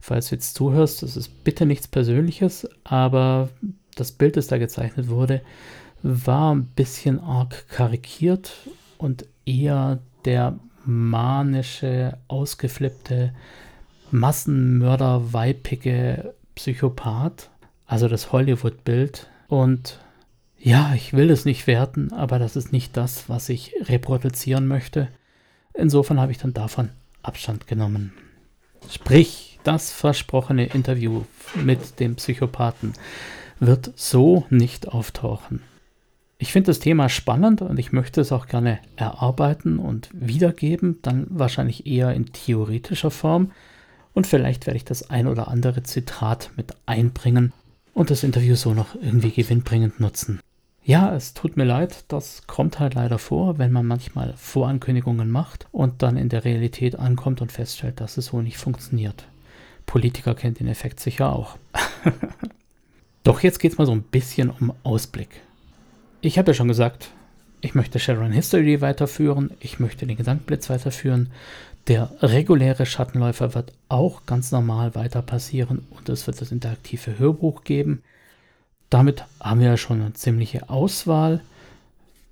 Falls 0.00 0.28
du 0.28 0.36
jetzt 0.36 0.54
zuhörst, 0.54 1.02
das 1.02 1.16
ist 1.16 1.44
bitte 1.44 1.66
nichts 1.66 1.88
Persönliches, 1.88 2.68
aber 2.84 3.50
das 3.96 4.12
Bild, 4.12 4.36
das 4.36 4.46
da 4.46 4.58
gezeichnet 4.58 5.08
wurde, 5.08 5.42
war 6.02 6.54
ein 6.54 6.66
bisschen 6.66 7.20
arg 7.20 7.68
karikiert 7.68 8.52
und 8.98 9.26
eher 9.44 9.98
der 10.24 10.58
manische, 10.84 12.18
ausgeflippte, 12.28 13.32
Massenmörder, 14.10 15.32
weipige 15.32 16.34
Psychopath, 16.54 17.50
also 17.86 18.08
das 18.08 18.32
Hollywood-Bild. 18.32 19.28
Und 19.48 20.00
ja, 20.58 20.94
ich 20.94 21.12
will 21.12 21.30
es 21.30 21.44
nicht 21.44 21.66
werten, 21.66 22.12
aber 22.12 22.38
das 22.38 22.56
ist 22.56 22.72
nicht 22.72 22.96
das, 22.96 23.28
was 23.28 23.48
ich 23.48 23.74
reproduzieren 23.82 24.66
möchte. 24.66 25.08
Insofern 25.74 26.20
habe 26.20 26.32
ich 26.32 26.38
dann 26.38 26.54
davon 26.54 26.90
Abstand 27.22 27.66
genommen. 27.66 28.12
Sprich, 28.90 29.58
das 29.64 29.92
versprochene 29.92 30.66
Interview 30.66 31.24
mit 31.54 31.98
dem 32.00 32.16
Psychopathen 32.16 32.92
wird 33.58 33.92
so 33.96 34.46
nicht 34.48 34.88
auftauchen. 34.88 35.62
Ich 36.38 36.52
finde 36.52 36.66
das 36.66 36.80
Thema 36.80 37.08
spannend 37.08 37.62
und 37.62 37.78
ich 37.78 37.92
möchte 37.92 38.20
es 38.20 38.30
auch 38.30 38.46
gerne 38.46 38.78
erarbeiten 38.96 39.78
und 39.78 40.10
wiedergeben, 40.12 40.98
dann 41.00 41.26
wahrscheinlich 41.30 41.86
eher 41.86 42.12
in 42.12 42.32
theoretischer 42.32 43.10
Form. 43.10 43.52
Und 44.12 44.26
vielleicht 44.26 44.66
werde 44.66 44.76
ich 44.76 44.84
das 44.84 45.10
ein 45.10 45.26
oder 45.26 45.48
andere 45.48 45.82
Zitat 45.82 46.50
mit 46.56 46.74
einbringen 46.84 47.52
und 47.94 48.10
das 48.10 48.22
Interview 48.22 48.54
so 48.54 48.74
noch 48.74 48.94
irgendwie 48.94 49.30
gewinnbringend 49.30 50.00
nutzen. 50.00 50.40
Ja, 50.84 51.14
es 51.16 51.34
tut 51.34 51.56
mir 51.56 51.64
leid, 51.64 52.04
das 52.08 52.46
kommt 52.46 52.78
halt 52.78 52.94
leider 52.94 53.18
vor, 53.18 53.58
wenn 53.58 53.72
man 53.72 53.86
manchmal 53.86 54.34
Vorankündigungen 54.36 55.30
macht 55.30 55.66
und 55.72 56.02
dann 56.02 56.16
in 56.16 56.28
der 56.28 56.44
Realität 56.44 56.96
ankommt 56.96 57.40
und 57.40 57.50
feststellt, 57.50 58.00
dass 58.00 58.18
es 58.18 58.26
so 58.26 58.40
nicht 58.40 58.58
funktioniert. 58.58 59.26
Politiker 59.86 60.34
kennt 60.34 60.60
den 60.60 60.68
Effekt 60.68 61.00
sicher 61.00 61.34
auch. 61.34 61.56
Doch 63.24 63.40
jetzt 63.40 63.58
geht 63.58 63.72
es 63.72 63.78
mal 63.78 63.86
so 63.86 63.92
ein 63.92 64.02
bisschen 64.02 64.50
um 64.50 64.72
Ausblick. 64.84 65.42
Ich 66.20 66.38
habe 66.38 66.50
ja 66.50 66.54
schon 66.54 66.68
gesagt, 66.68 67.10
ich 67.60 67.74
möchte 67.74 67.98
Shadowrun 67.98 68.32
History 68.32 68.80
weiterführen, 68.80 69.50
ich 69.60 69.80
möchte 69.80 70.06
den 70.06 70.16
Gedankenblitz 70.16 70.70
weiterführen. 70.70 71.30
Der 71.88 72.10
reguläre 72.20 72.84
Schattenläufer 72.84 73.54
wird 73.54 73.72
auch 73.88 74.26
ganz 74.26 74.50
normal 74.50 74.94
weiter 74.94 75.22
passieren 75.22 75.86
und 75.90 76.08
es 76.08 76.26
wird 76.26 76.40
das 76.40 76.52
interaktive 76.52 77.18
Hörbuch 77.18 77.64
geben. 77.64 78.02
Damit 78.90 79.24
haben 79.40 79.60
wir 79.60 79.68
ja 79.68 79.76
schon 79.76 80.00
eine 80.00 80.12
ziemliche 80.14 80.68
Auswahl. 80.68 81.42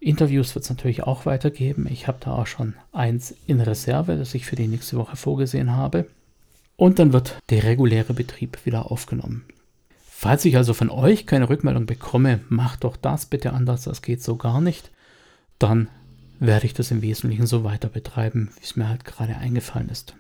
Interviews 0.01 0.55
wird 0.55 0.65
es 0.65 0.71
natürlich 0.71 1.03
auch 1.05 1.25
weitergeben. 1.25 1.87
Ich 1.91 2.09
habe 2.09 2.19
da 2.21 2.35
auch 2.35 2.47
schon 2.47 2.75
eins 2.93 3.35
in 3.47 3.61
Reserve, 3.61 4.17
das 4.17 4.35
ich 4.35 4.47
für 4.47 4.57
die 4.57 4.69
nächste 4.69 4.97
Woche 4.97 5.17
vorgesehen 5.17 5.73
habe. 5.73 6.07
Und 6.77 6.99
dann 6.99 7.13
wird 7.13 7.39
der 7.51 7.65
reguläre 7.65 8.13
Betrieb 8.13 8.67
wieder 8.67 8.91
aufgenommen. 8.91 9.45
Falls 10.17 10.45
ich 10.45 10.57
also 10.57 10.73
von 10.75 10.91
euch 10.91 11.27
keine 11.27 11.51
Rückmeldung 11.51 11.87
bekomme, 11.87 12.41
macht 12.49 12.85
doch 12.85 12.97
das 12.97 13.27
bitte 13.27 13.53
anders, 13.53 13.83
das 13.83 14.01
geht 14.01 14.23
so 14.23 14.37
gar 14.37 14.61
nicht. 14.61 14.91
Dann 15.59 15.89
werde 16.39 16.67
ich 16.67 16.73
das 16.73 16.93
im 16.93 17.03
Wesentlichen 17.03 17.47
so 17.47 17.65
weiter 17.65 17.89
betreiben, 17.89 18.51
wie 18.57 18.65
es 18.65 18.77
mir 18.77 18.89
halt 18.89 19.05
gerade 19.05 19.37
eingefallen 19.37 19.91
ist. 19.91 20.15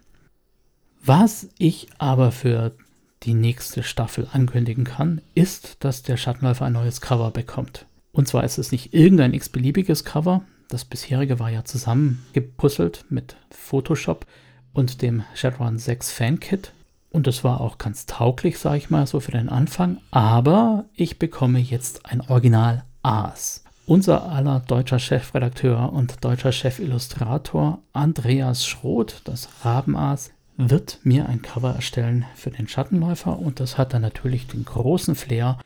Was 1.03 1.49
ich 1.59 1.89
aber 1.97 2.33
für 2.33 2.73
die 3.23 3.35
nächste 3.35 3.83
Staffel 3.83 4.29
ankündigen 4.31 4.85
kann, 4.85 5.23
ist, 5.35 5.77
dass 5.79 6.03
der 6.03 6.17
Schattenläufer 6.17 6.67
ein 6.67 6.73
neues 6.73 7.01
Cover 7.01 7.31
bekommt. 7.31 7.87
Und 8.13 8.29
zwar 8.29 8.45
ist 8.45 8.59
es 8.59 8.73
nicht 8.73 8.93
irgendein 8.93 9.33
x-beliebiges 9.33 10.05
Cover. 10.05 10.43
Das 10.69 10.85
bisherige 10.85 11.39
war 11.39 11.51
ja 11.51 11.65
zusammengepuzzelt 11.65 13.07
mit 13.11 13.37
Photoshop 13.51 14.27
und 14.75 15.03
dem 15.03 15.23
Shadowrun 15.35 15.79
6 15.79 16.11
Fankit. 16.11 16.73
Und 17.15 17.29
das 17.29 17.45
war 17.45 17.61
auch 17.61 17.79
ganz 17.79 18.07
tauglich, 18.07 18.59
sage 18.59 18.79
ich 18.79 18.91
mal, 18.91 19.07
so 19.07 19.21
für 19.21 19.31
den 19.31 19.49
Anfang. 19.49 19.99
Aber 20.11 20.87
ich 20.95 21.21
bekomme 21.21 21.61
jetzt 21.61 22.07
ein 22.07 22.21
Original 22.21 22.83
Aas. 23.05 23.63
Unser 23.87 24.33
aller 24.33 24.59
deutscher 24.59 24.99
Chefredakteur 24.99 25.93
und 25.93 26.25
deutscher 26.25 26.51
Chefillustrator 26.51 27.79
Andreas 27.93 28.67
Schroth, 28.67 29.23
das 29.27 29.49
Rabenaas, 29.63 30.33
wird 30.57 30.99
mir 31.05 31.29
ein 31.29 31.41
Cover 31.41 31.77
erstellen 31.77 32.25
für 32.35 32.51
den 32.51 32.67
Schattenläufer 32.67 33.39
und 33.39 33.61
das 33.61 33.79
hat 33.79 33.95
dann 33.95 34.03
natürlich 34.03 34.49
den 34.49 34.65
großen 34.65 35.15
Flair, 35.15 35.61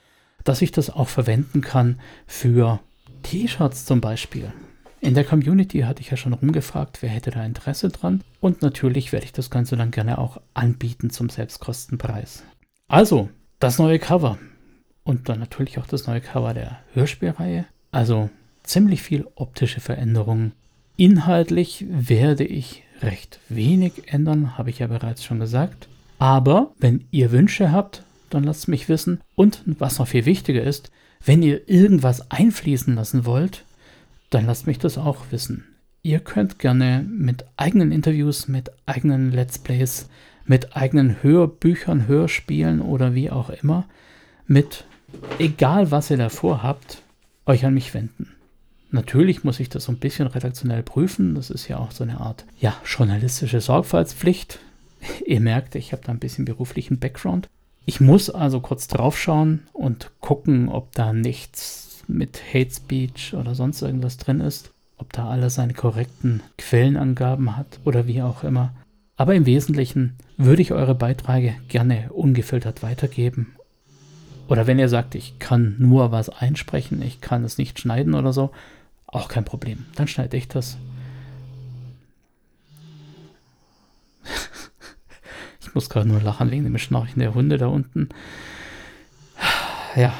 dass 0.44 0.60
ich 0.60 0.70
das 0.70 0.90
auch 0.90 1.08
verwenden 1.08 1.62
kann 1.62 1.98
für 2.26 2.78
T-Shirts 3.22 3.86
zum 3.86 4.02
Beispiel. 4.02 4.52
In 5.00 5.14
der 5.14 5.24
Community 5.24 5.80
hatte 5.80 6.00
ich 6.00 6.10
ja 6.10 6.16
schon 6.16 6.32
rumgefragt, 6.32 7.02
wer 7.02 7.08
hätte 7.08 7.30
da 7.30 7.44
Interesse 7.44 7.88
dran 7.88 8.22
und 8.40 8.62
natürlich 8.62 9.12
werde 9.12 9.26
ich 9.26 9.32
das 9.32 9.50
Ganze 9.50 9.76
dann 9.76 9.90
gerne 9.90 10.18
auch 10.18 10.40
anbieten 10.54 11.10
zum 11.10 11.28
Selbstkostenpreis. 11.28 12.42
Also, 12.88 13.28
das 13.60 13.78
neue 13.78 13.98
Cover 13.98 14.38
und 15.04 15.28
dann 15.28 15.38
natürlich 15.38 15.78
auch 15.78 15.86
das 15.86 16.06
neue 16.06 16.20
Cover 16.20 16.52
der 16.52 16.80
Hörspielreihe. 16.94 17.64
Also 17.90 18.28
ziemlich 18.62 19.02
viel 19.02 19.26
optische 19.36 19.80
Veränderungen. 19.80 20.52
Inhaltlich 20.96 21.86
werde 21.88 22.44
ich 22.44 22.82
recht 23.00 23.38
wenig 23.48 24.12
ändern, 24.12 24.58
habe 24.58 24.70
ich 24.70 24.80
ja 24.80 24.88
bereits 24.88 25.24
schon 25.24 25.38
gesagt. 25.38 25.88
Aber 26.18 26.72
wenn 26.78 27.04
ihr 27.10 27.30
Wünsche 27.30 27.72
habt, 27.72 28.02
dann 28.30 28.44
lasst 28.44 28.68
mich 28.68 28.88
wissen. 28.88 29.20
Und 29.34 29.62
was 29.64 29.98
noch 29.98 30.08
viel 30.08 30.26
wichtiger 30.26 30.62
ist, 30.62 30.90
wenn 31.24 31.42
ihr 31.42 31.68
irgendwas 31.68 32.30
einfließen 32.30 32.94
lassen 32.94 33.24
wollt, 33.24 33.64
dann 34.30 34.46
lasst 34.46 34.66
mich 34.66 34.78
das 34.78 34.98
auch 34.98 35.26
wissen. 35.30 35.64
Ihr 36.02 36.20
könnt 36.20 36.58
gerne 36.58 37.04
mit 37.08 37.44
eigenen 37.56 37.92
Interviews, 37.92 38.48
mit 38.48 38.70
eigenen 38.86 39.32
Let's 39.32 39.58
Plays, 39.58 40.08
mit 40.44 40.76
eigenen 40.76 41.22
Hörbüchern, 41.22 42.06
Hörspielen 42.06 42.80
oder 42.80 43.14
wie 43.14 43.30
auch 43.30 43.50
immer, 43.50 43.84
mit 44.46 44.84
egal 45.38 45.90
was 45.90 46.10
ihr 46.10 46.16
davor 46.16 46.62
habt, 46.62 47.02
euch 47.46 47.64
an 47.64 47.74
mich 47.74 47.94
wenden. 47.94 48.34
Natürlich 48.90 49.44
muss 49.44 49.60
ich 49.60 49.68
das 49.68 49.84
so 49.84 49.92
ein 49.92 49.98
bisschen 49.98 50.26
redaktionell 50.26 50.82
prüfen. 50.82 51.34
Das 51.34 51.50
ist 51.50 51.68
ja 51.68 51.78
auch 51.78 51.90
so 51.90 52.04
eine 52.04 52.20
Art, 52.20 52.46
ja, 52.58 52.74
journalistische 52.86 53.60
Sorgfaltspflicht. 53.60 54.60
ihr 55.26 55.40
merkt, 55.40 55.74
ich 55.74 55.92
habe 55.92 56.02
da 56.04 56.12
ein 56.12 56.18
bisschen 56.18 56.44
beruflichen 56.44 56.98
Background. 56.98 57.48
Ich 57.84 58.00
muss 58.00 58.30
also 58.30 58.60
kurz 58.60 58.88
draufschauen 58.88 59.66
und 59.72 60.10
gucken, 60.20 60.68
ob 60.68 60.94
da 60.94 61.12
nichts 61.12 61.87
mit 62.08 62.42
Hate 62.52 62.70
Speech 62.70 63.34
oder 63.34 63.54
sonst 63.54 63.82
irgendwas 63.82 64.16
drin 64.16 64.40
ist 64.40 64.72
ob 64.98 65.12
da 65.12 65.28
alles 65.28 65.54
seine 65.54 65.74
korrekten 65.74 66.42
Quellenangaben 66.58 67.56
hat 67.56 67.78
oder 67.84 68.06
wie 68.06 68.20
auch 68.22 68.44
immer. 68.44 68.74
Aber 69.16 69.34
im 69.34 69.46
Wesentlichen 69.46 70.16
würde 70.36 70.62
ich 70.62 70.72
eure 70.72 70.94
Beiträge 70.94 71.54
gerne 71.68 72.10
ungefiltert 72.12 72.82
weitergeben. 72.82 73.54
Oder 74.48 74.66
wenn 74.66 74.78
ihr 74.78 74.88
sagt, 74.88 75.14
ich 75.14 75.38
kann 75.38 75.76
nur 75.78 76.12
was 76.12 76.28
einsprechen, 76.28 77.02
ich 77.02 77.20
kann 77.20 77.44
es 77.44 77.58
nicht 77.58 77.78
schneiden 77.78 78.14
oder 78.14 78.32
so, 78.32 78.50
auch 79.06 79.28
kein 79.28 79.44
Problem. 79.44 79.86
Dann 79.94 80.08
schneide 80.08 80.36
ich 80.36 80.48
das. 80.48 80.78
ich 85.60 85.74
muss 85.74 85.90
gerade 85.90 86.08
nur 86.08 86.20
lachen 86.20 86.50
wegen 86.50 86.64
dem 86.64 86.78
Schnarchen 86.78 87.20
der 87.20 87.34
Hunde 87.34 87.58
da 87.58 87.66
unten. 87.66 88.08
Ja. 89.96 90.14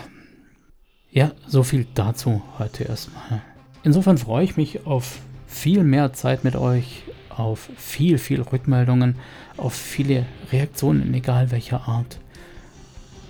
Ja, 1.10 1.32
so 1.46 1.62
viel 1.62 1.86
dazu 1.94 2.42
heute 2.58 2.84
erstmal. 2.84 3.42
Insofern 3.82 4.18
freue 4.18 4.44
ich 4.44 4.56
mich 4.56 4.86
auf 4.86 5.20
viel 5.46 5.82
mehr 5.82 6.12
Zeit 6.12 6.44
mit 6.44 6.54
euch, 6.54 7.02
auf 7.30 7.70
viel, 7.76 8.18
viel 8.18 8.42
Rückmeldungen, 8.42 9.16
auf 9.56 9.72
viele 9.72 10.26
Reaktionen, 10.52 11.14
egal 11.14 11.50
welcher 11.50 11.88
Art. 11.88 12.18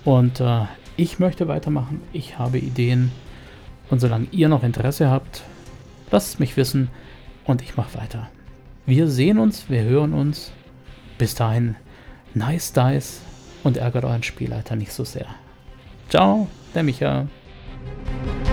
Und 0.03 0.41
äh, 0.41 0.65
ich 0.97 1.19
möchte 1.19 1.47
weitermachen, 1.47 2.01
ich 2.11 2.37
habe 2.37 2.57
Ideen 2.57 3.11
und 3.89 3.99
solange 3.99 4.27
ihr 4.31 4.49
noch 4.49 4.63
Interesse 4.63 5.09
habt, 5.09 5.43
lasst 6.11 6.39
mich 6.39 6.57
wissen 6.57 6.89
und 7.45 7.61
ich 7.61 7.77
mache 7.77 7.97
weiter. 7.97 8.29
Wir 8.85 9.07
sehen 9.07 9.39
uns, 9.39 9.69
wir 9.69 9.83
hören 9.83 10.13
uns. 10.13 10.51
Bis 11.17 11.35
dahin, 11.35 11.75
nice 12.33 12.73
dice 12.73 13.21
und 13.63 13.77
ärgert 13.77 14.05
euren 14.05 14.23
Spielleiter 14.23 14.75
nicht 14.75 14.91
so 14.91 15.03
sehr. 15.03 15.27
Ciao, 16.09 16.47
der 16.73 16.83
Micha. 16.83 17.27
thank 17.89 18.47
you 18.47 18.48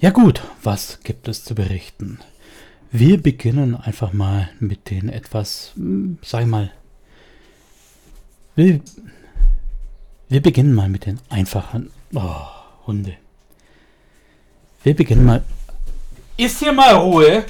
Ja 0.00 0.08
gut, 0.08 0.42
was 0.62 1.00
gibt 1.04 1.28
es 1.28 1.44
zu 1.44 1.54
berichten? 1.54 2.20
Wir 2.90 3.22
beginnen 3.22 3.76
einfach 3.76 4.14
mal 4.14 4.48
mit 4.58 4.88
den 4.88 5.10
etwas, 5.10 5.72
hm, 5.74 6.16
sag 6.22 6.40
ich 6.40 6.46
mal, 6.46 6.72
wir, 8.56 8.80
wir 10.30 10.40
beginnen 10.40 10.72
mal 10.72 10.88
mit 10.88 11.04
den 11.04 11.20
einfachen, 11.28 11.90
oh, 12.14 12.46
Hunde. 12.86 13.12
Wir 14.84 14.96
beginnen 14.96 15.26
mal, 15.26 15.44
ist 16.38 16.60
hier 16.60 16.72
mal 16.72 16.94
Ruhe? 16.94 17.44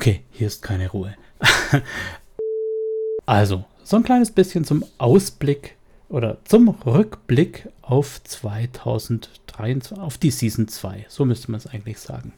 Okay, 0.00 0.24
hier 0.30 0.46
ist 0.46 0.62
keine 0.62 0.90
Ruhe. 0.90 1.14
also, 3.26 3.66
so 3.84 3.96
ein 3.96 4.02
kleines 4.02 4.30
bisschen 4.30 4.64
zum 4.64 4.82
Ausblick 4.96 5.76
oder 6.08 6.38
zum 6.46 6.70
Rückblick 6.70 7.68
auf 7.82 8.24
2023, 8.24 9.98
auf 9.98 10.16
die 10.16 10.30
Season 10.30 10.68
2. 10.68 11.04
So 11.10 11.26
müsste 11.26 11.50
man 11.50 11.58
es 11.58 11.66
eigentlich 11.66 11.98
sagen. 11.98 12.32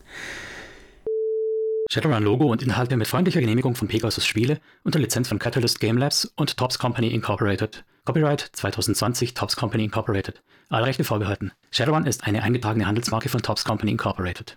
Shadowrun-Logo 1.88 2.50
und 2.50 2.64
Inhalte 2.64 2.96
mit 2.96 3.06
freundlicher 3.06 3.40
Genehmigung 3.40 3.76
von 3.76 3.86
Pegasus 3.86 4.26
Spiele 4.26 4.58
unter 4.82 4.98
Lizenz 4.98 5.28
von 5.28 5.38
Catalyst 5.38 5.78
Game 5.78 5.98
Labs 5.98 6.24
und 6.34 6.56
Tops 6.56 6.80
Company 6.80 7.14
Incorporated. 7.14 7.84
Copyright 8.04 8.40
2020 8.54 9.34
Tops 9.34 9.54
Company 9.54 9.84
Incorporated. 9.84 10.42
Alle 10.68 10.86
Rechte 10.86 11.04
vorbehalten. 11.04 11.52
Shadowrun 11.70 12.06
ist 12.06 12.24
eine 12.24 12.42
eingetragene 12.42 12.88
Handelsmarke 12.88 13.28
von 13.28 13.40
Tops 13.40 13.64
Company 13.64 13.92
Incorporated. 13.92 14.56